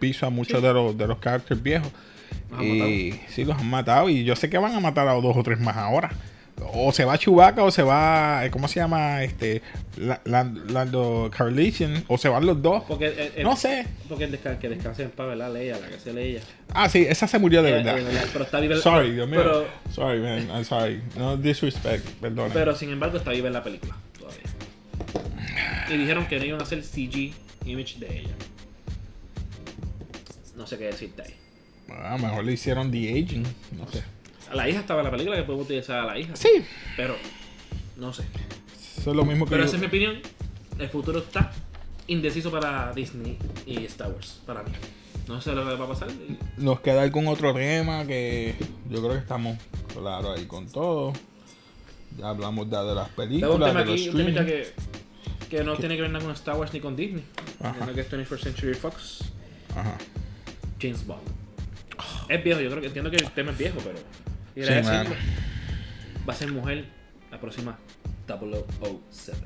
piso 0.00 0.26
a 0.26 0.30
muchos 0.30 0.60
Sí. 0.60 0.66
de 0.66 0.72
los 0.74 0.98
de 0.98 1.06
los 1.06 1.18
characters 1.20 1.62
viejos. 1.62 1.90
Los 2.50 2.62
y 2.62 3.20
sí, 3.28 3.44
los 3.44 3.56
han 3.58 3.68
matado. 3.70 4.08
Y 4.08 4.24
yo 4.24 4.34
sé 4.36 4.50
que 4.50 4.58
van 4.58 4.74
a 4.74 4.80
matar 4.80 5.06
a 5.08 5.12
dos 5.12 5.36
o 5.36 5.42
tres 5.42 5.60
más 5.60 5.76
ahora. 5.76 6.10
O 6.72 6.92
se 6.92 7.04
va 7.04 7.16
Chewbacca 7.16 7.62
o 7.62 7.70
se 7.70 7.82
va, 7.82 8.44
eh, 8.44 8.50
¿cómo 8.50 8.66
se 8.68 8.80
llama? 8.80 9.22
Este, 9.22 9.62
La- 9.96 10.20
Land- 10.24 10.70
Lando 10.70 11.30
Carlisian. 11.36 12.04
O 12.08 12.18
se 12.18 12.28
van 12.28 12.44
los 12.46 12.60
dos. 12.60 12.82
Porque, 12.88 13.06
eh, 13.06 13.32
eh, 13.36 13.42
No 13.44 13.54
sé. 13.56 13.86
Porque 14.08 14.24
el 14.24 14.32
desca- 14.32 14.58
que 14.58 14.68
descanse 14.68 15.04
en 15.04 15.10
paz, 15.10 15.28
¿verdad? 15.28 15.52
Leia, 15.52 15.78
la 15.78 15.88
que 15.88 15.98
se 15.98 16.12
leía. 16.12 16.40
Ah, 16.74 16.88
sí, 16.88 17.06
esa 17.08 17.28
se 17.28 17.38
murió 17.38 17.62
de 17.62 17.72
verdad. 17.72 17.96
pero 18.32 18.44
está 18.44 18.60
viva 18.60 18.74
en- 18.74 18.80
Sorry, 18.82 19.12
Dios 19.12 19.28
mío. 19.28 19.40
Pero, 19.40 19.66
Sorry, 19.92 20.20
man. 20.20 20.48
I'm 20.50 20.64
sorry. 20.64 21.00
No 21.16 21.36
disrespect. 21.36 22.04
Perdón. 22.20 22.50
pero 22.52 22.74
sin 22.74 22.90
embargo 22.90 23.18
está 23.18 23.30
viva 23.30 23.46
en 23.46 23.54
la 23.54 23.62
película 23.62 23.96
todavía. 24.18 24.42
Y 25.90 25.96
dijeron 25.96 26.26
que 26.26 26.38
no 26.38 26.44
iban 26.44 26.60
a 26.60 26.64
hacer 26.64 26.82
CG 26.82 27.32
image 27.64 27.98
de 27.98 28.18
ella. 28.20 28.34
No 30.56 30.66
sé 30.66 30.76
qué 30.76 30.84
decirte 30.86 31.22
ahí. 31.22 31.34
A 31.96 32.16
lo 32.16 32.18
mejor 32.26 32.44
le 32.44 32.52
hicieron 32.52 32.90
de 32.90 33.08
aging. 33.10 33.44
No 33.78 33.88
sé. 33.90 34.02
A 34.50 34.54
la 34.54 34.68
hija 34.68 34.80
estaba 34.80 35.00
en 35.00 35.04
la 35.06 35.10
película 35.10 35.36
que 35.36 35.42
podemos 35.42 35.66
utilizar 35.66 36.00
a 36.00 36.04
la 36.06 36.18
hija. 36.18 36.34
Sí. 36.36 36.48
Pero, 36.96 37.16
no 37.96 38.12
sé. 38.12 38.24
Eso 38.98 39.10
es 39.10 39.16
lo 39.16 39.24
mismo 39.24 39.44
que 39.44 39.50
Pero 39.50 39.62
yo- 39.62 39.66
esa 39.66 39.76
es 39.76 39.80
mi 39.80 39.86
opinión. 39.88 40.18
El 40.78 40.88
futuro 40.88 41.18
está 41.18 41.52
indeciso 42.06 42.50
para 42.50 42.92
Disney 42.92 43.36
y 43.66 43.84
Star 43.84 44.10
Wars, 44.10 44.40
para 44.46 44.62
mí. 44.62 44.70
No 45.26 45.40
sé 45.42 45.52
lo 45.52 45.66
que 45.68 45.74
va 45.74 45.84
a 45.84 45.88
pasar. 45.88 46.08
Nos 46.56 46.80
queda 46.80 47.02
algún 47.02 47.26
otro 47.28 47.52
tema 47.52 48.06
que 48.06 48.54
yo 48.88 48.98
creo 49.00 49.12
que 49.12 49.18
estamos 49.18 49.58
claros 49.92 50.38
ahí 50.38 50.46
con 50.46 50.68
todo. 50.70 51.12
Ya 52.16 52.30
hablamos 52.30 52.70
ya 52.70 52.82
de 52.82 52.94
las 52.94 53.08
Tengo 53.10 53.22
un 53.24 53.28
películas, 53.28 53.68
tema 53.68 53.80
de 53.80 53.86
los 53.86 53.94
aquí, 53.94 54.08
un 54.08 54.20
streaming. 54.20 54.46
que, 54.46 54.72
que 55.50 55.64
no 55.64 55.76
tiene 55.76 55.96
que 55.96 56.02
ver 56.02 56.10
nada 56.10 56.24
con 56.24 56.34
Star 56.34 56.56
Wars 56.56 56.72
ni 56.72 56.80
con 56.80 56.96
Disney. 56.96 57.22
Ajá. 57.60 57.92
Que 57.92 58.00
es 58.00 58.10
21st 58.10 58.42
Century 58.42 58.74
Fox. 58.74 59.24
Ajá. 59.76 59.98
James 60.80 61.06
Bond. 61.06 61.20
Es 62.28 62.42
viejo, 62.44 62.60
yo 62.60 62.68
creo 62.70 62.80
que 62.80 62.86
entiendo 62.86 63.10
que 63.10 63.16
el 63.18 63.30
tema 63.32 63.50
es 63.52 63.58
viejo, 63.58 63.78
pero. 63.84 63.98
Y 64.58 64.64
Sí, 64.64 64.70
va 66.28 66.32
a 66.32 66.36
ser 66.36 66.52
mujer 66.52 66.84
la 67.30 67.38
próxima 67.40 67.78
007. 68.26 69.38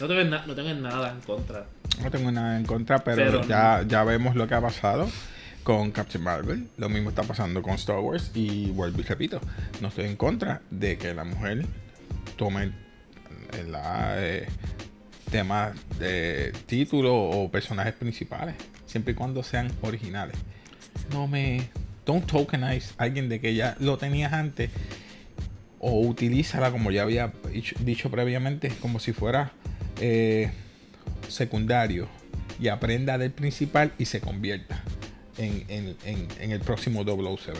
No 0.00 0.08
tengo, 0.08 0.24
na- 0.24 0.44
no 0.46 0.54
tengo 0.54 0.74
nada 0.74 1.12
en 1.12 1.20
contra. 1.20 1.66
No 2.02 2.10
tengo 2.10 2.30
nada 2.32 2.58
en 2.58 2.64
contra, 2.66 3.02
pero, 3.04 3.16
Pero 3.16 3.44
ya, 3.48 3.84
ya 3.86 4.02
vemos 4.04 4.34
lo 4.34 4.48
que 4.48 4.54
ha 4.54 4.60
pasado 4.60 5.08
con 5.62 5.92
Captain 5.92 6.22
Marvel. 6.22 6.68
Lo 6.76 6.88
mismo 6.88 7.10
está 7.10 7.22
pasando 7.22 7.62
con 7.62 7.74
Star 7.74 7.98
Wars. 8.00 8.32
Y 8.34 8.70
vuelvo 8.72 9.00
y 9.00 9.04
repito, 9.04 9.40
no 9.80 9.88
estoy 9.88 10.06
en 10.06 10.16
contra 10.16 10.60
de 10.70 10.98
que 10.98 11.14
la 11.14 11.24
mujer 11.24 11.64
tome 12.36 12.72
la, 13.68 14.16
eh, 14.18 14.48
temas 15.30 15.72
de 15.98 16.52
título 16.66 17.14
o 17.14 17.50
personajes 17.50 17.94
principales. 17.94 18.56
Siempre 18.86 19.12
y 19.12 19.14
cuando 19.14 19.42
sean 19.42 19.70
originales. 19.82 20.36
No 21.12 21.26
me... 21.28 21.68
Don't 22.06 22.26
tokenize 22.26 22.92
a 22.98 23.04
alguien 23.04 23.28
de 23.28 23.40
que 23.40 23.54
ya 23.54 23.76
lo 23.80 23.96
tenías 23.98 24.32
antes. 24.32 24.70
O 25.78 26.00
utilízala 26.00 26.70
como 26.70 26.90
ya 26.90 27.02
había 27.02 27.32
dicho, 27.80 28.10
previamente, 28.10 28.68
como 28.80 28.98
si 29.00 29.12
fuera 29.12 29.52
eh, 30.00 30.50
secundario. 31.28 32.08
Y 32.60 32.68
aprenda 32.68 33.18
del 33.18 33.32
principal 33.32 33.92
y 33.98 34.04
se 34.04 34.20
convierta 34.20 34.80
en, 35.38 35.64
en- 35.68 35.96
en- 36.04 36.28
en 36.40 36.52
el 36.52 36.60
próximo 36.60 37.04
007. 37.04 37.58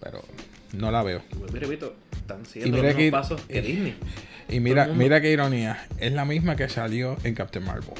Pero 0.00 0.22
no 0.72 0.90
la 0.90 1.02
veo. 1.02 1.22
Y 1.54 1.58
repito, 1.58 1.94
están 2.12 2.42
mira 2.56 2.82
los 2.82 2.94
que- 2.94 3.02
mismos 3.04 3.20
pasos 3.20 3.40
que 3.42 3.58
eh, 3.58 3.62
Disney. 3.62 3.94
Y 4.48 4.58
mira, 4.60 5.20
qué 5.20 5.30
ironía. 5.30 5.86
Es 5.98 6.12
la 6.12 6.24
misma 6.24 6.56
que 6.56 6.68
salió 6.68 7.16
en 7.22 7.34
Captain 7.34 7.64
Marvel. 7.64 7.94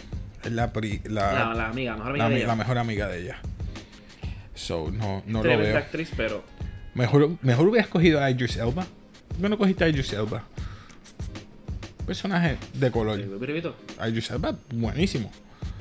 Es 0.45 0.51
la, 0.53 0.73
pri- 0.73 1.01
la, 1.05 1.33
La, 1.33 1.55
la 1.55 1.69
amiga, 1.69 1.95
mejor 1.97 2.09
amiga 2.11 2.25
la 2.25 2.29
de 2.29 2.35
mi- 2.35 2.41
ella. 2.41 2.47
la 2.49 2.57
mejor 2.57 2.79
amiga 2.79 3.09
de 3.09 3.23
ella. 3.23 3.41
So, 4.61 4.91
no, 4.91 5.23
no 5.27 5.43
lo 5.43 5.57
veo. 5.59 5.77
actriz, 5.79 6.11
pero 6.17 6.45
Mejor, 6.95 7.31
mejor 7.41 7.69
hubieras 7.69 7.89
cogido 7.89 8.23
a 8.23 8.31
Idris 8.31 8.57
Elba. 8.57 8.87
¿Por 9.41 9.49
no 9.49 9.57
cogiste 9.57 9.85
a 9.85 9.89
Idris 9.89 10.13
Elba? 10.13 10.45
Personaje 12.07 12.57
de 12.75 12.91
color. 12.91 13.21
eh, 13.21 13.29
repito, 13.41 13.75
Idris 14.07 14.31
Elba, 14.31 14.57
buenísimo. 14.75 15.31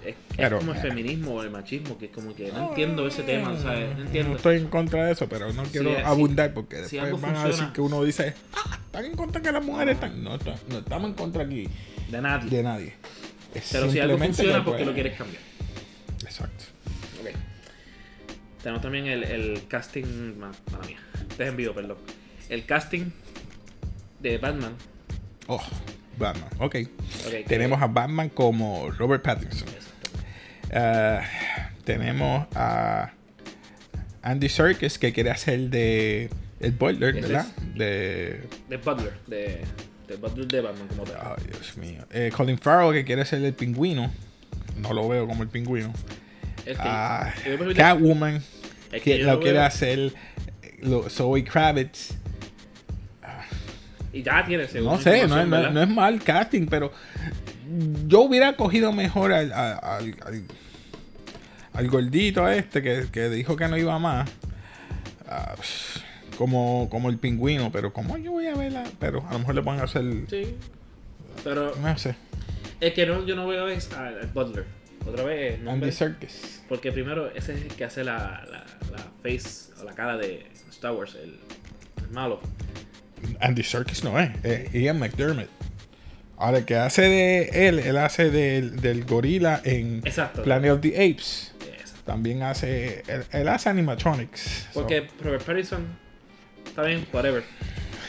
es, 0.05 0.09
es 0.09 0.15
Pero, 0.37 0.59
como 0.59 0.71
el 0.73 0.77
eh. 0.77 0.81
feminismo 0.81 1.31
o 1.35 1.43
el 1.43 1.49
machismo, 1.49 1.97
que 1.97 2.05
es 2.05 2.11
como 2.11 2.33
que 2.35 2.51
no 2.51 2.69
entiendo 2.69 3.07
ese 3.07 3.23
tema, 3.23 3.57
¿sabes? 3.59 3.95
No 3.97 4.03
entiendo. 4.03 4.29
No 4.31 4.35
estoy 4.37 4.57
en 4.57 4.67
contra 4.67 5.05
de 5.07 5.13
eso, 5.13 5.27
pero 5.27 5.51
no 5.51 5.63
quiero 5.63 5.89
si- 5.95 6.01
abundar 6.01 6.53
porque 6.53 6.85
si 6.85 6.97
después 6.97 7.21
van 7.21 7.35
a 7.35 7.45
decir 7.47 7.67
que 7.73 7.81
uno 7.81 8.03
dice, 8.03 8.33
ah, 8.53 8.79
están 8.85 9.05
en 9.05 9.15
contra 9.15 9.41
que 9.41 9.51
las 9.51 9.65
mujeres 9.65 9.95
están. 9.95 10.23
No, 10.23 10.37
no 10.69 10.77
estamos 10.77 11.09
en 11.09 11.15
contra 11.15 11.43
aquí 11.43 11.67
De 12.09 12.21
nadie. 12.21 12.49
de 12.49 12.63
nadie. 12.63 12.93
Es 13.55 13.67
pero 13.71 13.89
si 13.91 13.99
algo 13.99 14.17
funciona, 14.19 14.59
que, 14.59 14.63
¿por 14.63 14.73
qué 14.73 14.77
pues, 14.83 14.87
lo 14.87 14.93
quieres 14.93 15.17
cambiar? 15.17 15.41
Tenemos 18.61 18.81
también 18.81 19.07
el, 19.07 19.23
el 19.23 19.67
casting. 19.67 20.37
ma- 20.37 20.51
Mala 20.71 20.85
mía. 20.85 20.97
Te 21.37 21.47
envío, 21.47 21.73
perdón. 21.73 21.97
El 22.49 22.65
casting 22.65 23.05
de 24.19 24.37
Batman. 24.37 24.73
Oh, 25.47 25.61
Batman. 26.17 26.49
Ok. 26.59 26.75
Ok, 27.25 27.31
que- 27.31 27.45
Tenemos 27.47 27.81
a 27.81 27.87
Batman 27.87 28.29
como 28.29 28.91
Robert 28.91 29.23
Pattinson. 29.23 29.67
Ah, 30.73 31.21
tenemos 31.83 32.45
a 32.55 33.11
Andy 34.21 34.49
Serkis 34.49 34.99
que 34.99 35.11
quiere 35.13 35.31
hacer 35.31 35.59
de 35.69 36.29
el 36.59 36.71
Butler, 36.73 37.17
Ese 37.17 37.27
¿verdad? 37.27 37.45
De 37.75 38.41
De 38.67 38.77
Butler. 38.77 39.13
De, 39.27 39.61
de 40.07 40.15
Butler 40.17 40.47
de 40.47 40.61
Batman 40.61 40.87
como 40.89 41.03
tal. 41.05 41.17
Ay, 41.37 41.43
Dios 41.51 41.77
mío. 41.77 42.05
Eh, 42.11 42.31
Colin 42.35 42.57
Farrell 42.59 42.93
que 42.93 43.05
quiere 43.05 43.25
ser 43.25 43.43
el 43.43 43.53
pingüino. 43.53 44.11
No 44.77 44.93
lo 44.93 45.07
veo 45.07 45.25
como 45.25 45.41
el 45.43 45.49
pingüino. 45.49 45.91
Es 46.65 46.77
que, 46.77 46.83
Ah, 46.85 47.33
yo 47.45 47.73
Catwoman 47.75 48.41
es 48.91 49.01
que 49.01 49.17
lo 49.19 49.33
lo 49.33 49.39
quiere 49.39 49.59
hacer 49.59 50.13
lo- 50.81 51.09
Zoe 51.09 51.43
Kravitz. 51.43 52.15
Y 54.11 54.23
ya 54.23 54.43
tiene 54.45 54.67
según 54.67 54.93
No 54.93 54.99
sé, 54.99 55.27
no, 55.27 55.39
es- 55.39 55.47
no, 55.47 55.55
¿verdad? 55.57 55.71
no 55.71 55.81
es 55.83 55.89
mal 55.89 56.19
casting, 56.23 56.65
pero 56.67 56.91
yo 58.07 58.21
hubiera 58.21 58.55
cogido 58.55 58.91
mejor 58.91 59.31
al, 59.33 59.51
al, 59.53 60.15
al- 61.73 61.87
gordito 61.87 62.47
este 62.49 62.81
que, 62.81 63.05
que 63.11 63.29
dijo 63.29 63.55
que 63.55 63.67
no 63.67 63.77
iba 63.77 63.97
más. 63.99 64.29
Ah, 65.27 65.53
como, 66.37 66.87
como 66.89 67.09
el 67.09 67.17
pingüino, 67.19 67.71
pero 67.71 67.93
como 67.93 68.17
yo 68.17 68.31
voy 68.31 68.47
a 68.47 68.55
verla, 68.55 68.83
pero 68.99 69.23
a 69.29 69.33
lo 69.33 69.39
mejor 69.39 69.55
le 69.55 69.61
van 69.61 69.79
a 69.79 69.83
hacer, 69.83 70.03
Sí. 70.29 70.55
Pero 71.43 71.75
no 71.75 71.97
sé, 71.97 72.15
es 72.81 72.93
que 72.93 73.05
no, 73.05 73.25
yo 73.25 73.35
no 73.35 73.45
veo 73.47 73.67
es 73.67 73.91
al, 73.93 74.19
al 74.19 74.27
Butler. 74.27 74.65
Otra 75.09 75.23
vez, 75.23 75.59
no 75.59 75.71
Andy 75.71 75.91
Serkis. 75.91 76.63
Porque 76.69 76.91
primero, 76.91 77.31
ese 77.33 77.53
es 77.53 77.61
el 77.63 77.67
que 77.69 77.83
hace 77.85 78.03
la, 78.03 78.45
la, 78.49 78.65
la 78.91 78.97
face 79.23 79.71
o 79.81 79.83
la 79.83 79.93
cara 79.93 80.17
de 80.17 80.45
Star 80.69 80.91
Wars, 80.93 81.15
el, 81.15 81.39
el 82.01 82.09
malo. 82.11 82.39
Andy 83.39 83.63
Serkis 83.63 84.03
no 84.03 84.19
es, 84.19 84.31
es 84.43 84.71
Ian 84.73 84.99
McDermott. 84.99 85.49
Ahora, 86.37 86.59
el 86.59 86.65
que 86.65 86.77
hace 86.77 87.01
de 87.01 87.67
él, 87.67 87.79
él 87.79 87.97
hace 87.97 88.29
del, 88.29 88.79
del 88.79 89.03
gorila 89.03 89.61
en 89.65 90.01
Exacto. 90.05 90.43
Planet 90.43 90.71
of 90.71 90.81
the 90.81 90.93
Apes. 90.95 91.53
Exacto. 91.73 92.03
También 92.05 92.43
hace, 92.43 93.03
él, 93.07 93.25
él 93.31 93.47
hace 93.49 93.69
animatronics. 93.69 94.67
So, 94.71 94.81
Porque 94.81 95.07
Robert 95.21 95.43
Pattinson, 95.43 95.85
está 96.65 96.83
bien, 96.83 97.05
whatever. 97.11 97.43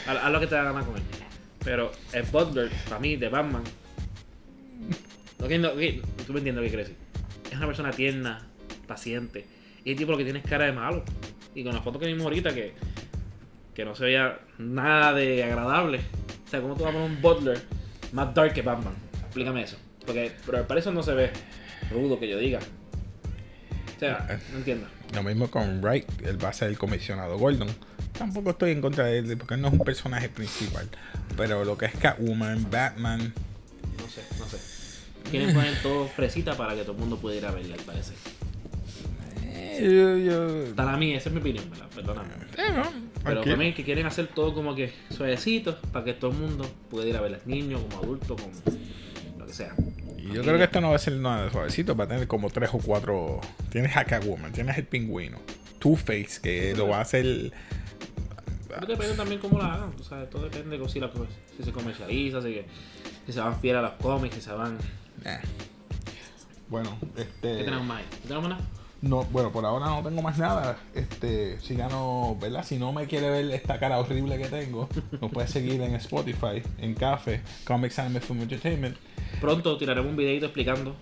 Haz, 0.07 0.31
lo 0.31 0.39
que 0.39 0.47
te 0.47 0.55
da 0.55 0.63
gana 0.63 0.85
con 0.85 0.95
él. 0.95 1.03
Pero 1.63 1.91
el 2.13 2.23
Butler, 2.23 2.69
para 2.85 2.99
mí, 2.99 3.17
de 3.17 3.27
Batman. 3.27 3.63
Que 5.47 5.57
no- 5.59 5.69
ok, 5.69 5.79
tú 6.25 6.33
me 6.33 6.39
entiendes 6.39 6.55
lo 6.55 6.61
que 6.61 6.67
quiero 6.69 6.83
decir. 6.83 6.95
Es 7.51 7.57
una 7.57 7.65
persona 7.67 7.91
tierna, 7.91 8.47
paciente. 8.87 9.45
Y 9.83 9.91
el 9.91 9.97
tipo 9.97 10.11
lo 10.11 10.17
que 10.17 10.23
tiene 10.23 10.39
es 10.39 10.45
cara 10.45 10.65
de 10.65 10.71
malo. 10.71 11.03
Y 11.55 11.63
con 11.63 11.73
la 11.73 11.81
foto 11.81 11.99
que 11.99 12.05
vimos 12.05 12.23
ahorita, 12.23 12.53
que, 12.53 12.73
que 13.73 13.83
no 13.85 13.95
se 13.95 14.05
veía 14.05 14.39
nada 14.57 15.13
de 15.13 15.43
agradable. 15.43 15.99
O 16.45 16.49
sea, 16.49 16.61
¿cómo 16.61 16.75
tú 16.75 16.83
vas 16.83 16.91
a 16.91 16.93
poner 16.97 17.09
un 17.09 17.21
Butler 17.21 17.61
más 18.13 18.33
dark 18.33 18.53
que 18.53 18.61
Batman? 18.61 18.93
Explícame 19.25 19.63
eso. 19.63 19.77
Porque 20.05 20.31
Robert 20.47 20.67
Pattinson 20.67 20.93
no 20.93 21.03
se 21.03 21.13
ve 21.13 21.31
rudo, 21.91 22.19
que 22.19 22.27
yo 22.29 22.37
diga. 22.37 22.59
O 23.95 23.99
sea, 23.99 24.39
no 24.51 24.57
entiendo. 24.59 24.87
Lo 25.13 25.23
mismo 25.23 25.49
con 25.51 25.81
Wright, 25.83 26.05
él 26.23 26.43
va 26.43 26.49
a 26.49 26.53
ser 26.53 26.69
el 26.69 26.77
comisionado 26.77 27.37
Gordon. 27.37 27.67
Tampoco 28.17 28.51
estoy 28.51 28.71
en 28.71 28.81
contra 28.81 29.05
de 29.05 29.19
él 29.19 29.37
porque 29.37 29.55
él 29.55 29.61
no 29.61 29.67
es 29.67 29.73
un 29.73 29.79
personaje 29.79 30.29
principal. 30.29 30.87
Pero 31.37 31.63
lo 31.65 31.77
que 31.77 31.85
es 31.85 31.95
Catwoman, 31.95 32.69
Batman, 32.69 33.33
No 33.97 34.09
sé, 34.09 34.21
no 34.39 34.45
sé. 34.47 34.57
Quieren 35.31 35.53
poner 35.55 35.81
todo 35.81 36.07
fresita 36.07 36.55
para 36.55 36.75
que 36.75 36.81
todo 36.81 36.91
el 36.93 36.99
mundo 36.99 37.17
pueda 37.17 37.35
ir 37.37 37.45
a 37.45 37.51
verla, 37.51 37.75
al 37.75 37.81
parecer. 37.81 38.15
eh, 39.43 39.79
yo, 39.81 40.17
yo- 40.17 40.75
Para 40.75 40.97
mí, 40.97 41.13
esa 41.13 41.29
es 41.29 41.33
mi 41.35 41.41
opinión, 41.41 41.69
¿verdad? 41.69 41.87
Perdóname. 41.95 42.29
eh, 42.57 42.71
no, 42.75 42.83
Pero 43.23 43.57
mí 43.57 43.73
que 43.73 43.83
quieren 43.83 44.05
hacer 44.05 44.27
todo 44.27 44.53
como 44.53 44.75
que 44.75 44.93
suavecito 45.09 45.77
para 45.91 46.05
que 46.05 46.13
todo 46.13 46.31
el 46.31 46.37
mundo 46.37 46.69
pueda 46.89 47.07
ir 47.07 47.15
a 47.17 47.21
verla. 47.21 47.39
Niños, 47.45 47.81
como 47.89 48.03
adultos, 48.03 48.41
como... 48.41 49.45
que 49.45 49.53
sea. 49.53 49.73
Y 50.17 50.33
yo 50.33 50.41
creo 50.43 50.57
que 50.57 50.65
esto 50.65 50.81
no 50.81 50.89
va 50.91 50.95
a 50.95 50.99
ser 50.99 51.13
nada 51.13 51.49
suavecito, 51.51 51.95
va 51.95 52.03
a 52.03 52.07
tener 52.07 52.27
como 52.27 52.49
tres 52.49 52.69
o 52.73 52.77
cuatro. 52.77 53.41
Tienes 53.71 53.95
a 53.97 54.05
Catwoman, 54.05 54.51
tienes 54.51 54.77
el 54.77 54.85
pingüino, 54.85 55.39
Two-Face, 55.79 56.39
que 56.41 56.75
lo 56.75 56.87
va 56.87 56.97
a 56.99 57.01
hacer. 57.01 57.51
Pero 58.67 58.85
depende 58.85 59.15
también 59.15 59.39
cómo 59.41 59.57
la 59.59 59.73
hagan, 59.73 59.91
tú 59.91 60.03
sabes, 60.03 60.29
todo 60.29 60.43
depende 60.43 60.77
de 60.77 60.89
si, 60.89 60.99
la, 60.99 61.11
si 61.57 61.63
se 61.63 61.71
comercializa, 61.71 62.41
si, 62.41 62.53
que, 62.53 62.65
si 63.25 63.33
se 63.33 63.39
van 63.41 63.59
fiel 63.59 63.75
a 63.77 63.81
los 63.81 63.91
cómics, 63.93 64.35
si 64.35 64.41
se 64.41 64.51
van... 64.53 64.77
Eh. 65.25 65.39
Bueno, 66.69 66.97
este. 67.15 67.57
¿Qué 67.57 67.63
tenemos 67.63 67.85
más? 67.85 68.03
¿Tenemos 68.27 68.49
nada? 68.49 68.61
No, 69.01 69.23
bueno, 69.25 69.51
por 69.51 69.65
ahora 69.65 69.87
no 69.87 70.03
tengo 70.03 70.21
más 70.21 70.37
nada. 70.37 70.77
Este, 70.93 71.59
síganos, 71.59 72.39
¿verdad? 72.39 72.63
Si 72.63 72.77
no 72.77 72.93
me 72.93 73.07
quiere 73.07 73.31
ver 73.31 73.51
esta 73.51 73.79
cara 73.79 73.97
horrible 73.97 74.37
que 74.37 74.47
tengo, 74.47 74.87
nos 75.19 75.31
puede 75.31 75.47
seguir 75.47 75.81
en 75.81 75.95
Spotify, 75.95 76.61
en 76.77 76.93
Café, 76.93 77.41
Comics 77.65 77.97
Anime 77.97 78.19
Film 78.19 78.41
Entertainment. 78.41 78.95
Pronto 79.39 79.75
tiraremos 79.77 80.11
un 80.11 80.17
videito 80.17 80.45
explicando 80.45 80.95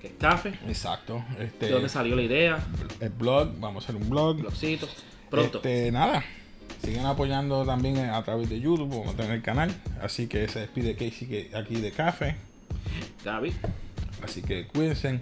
qué 0.00 0.08
es 0.08 0.14
Café, 0.18 0.58
Exacto. 0.66 1.22
Este, 1.38 1.66
de 1.66 1.72
dónde 1.72 1.90
salió 1.90 2.16
la 2.16 2.22
idea, 2.22 2.58
el 3.00 3.10
blog, 3.10 3.50
vamos 3.60 3.84
a 3.84 3.86
hacer 3.86 4.00
un 4.00 4.08
blog. 4.08 4.38
blogcitos. 4.38 4.88
Pronto. 5.30 5.58
Este, 5.58 5.92
nada. 5.92 6.24
Sigan 6.82 7.04
apoyando 7.04 7.66
también 7.66 7.98
a 7.98 8.22
través 8.24 8.48
de 8.48 8.60
YouTube, 8.60 8.88
vamos 8.88 9.08
a 9.08 9.16
tener 9.16 9.32
el 9.32 9.42
canal. 9.42 9.74
Así 10.00 10.26
que 10.26 10.48
se 10.48 10.60
despide 10.60 10.94
Casey 10.94 11.50
aquí 11.54 11.76
de 11.76 11.92
Café. 11.92 12.36
Gaby. 13.26 13.52
Así 14.22 14.40
que 14.40 14.68
cuídense. 14.68 15.18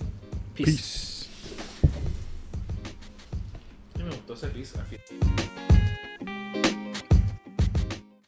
Peace. 0.55 0.71
Peace. 0.73 1.27
Me 3.97 4.05
gustó 4.05 4.35
ese 4.35 4.49
piso. 4.49 4.79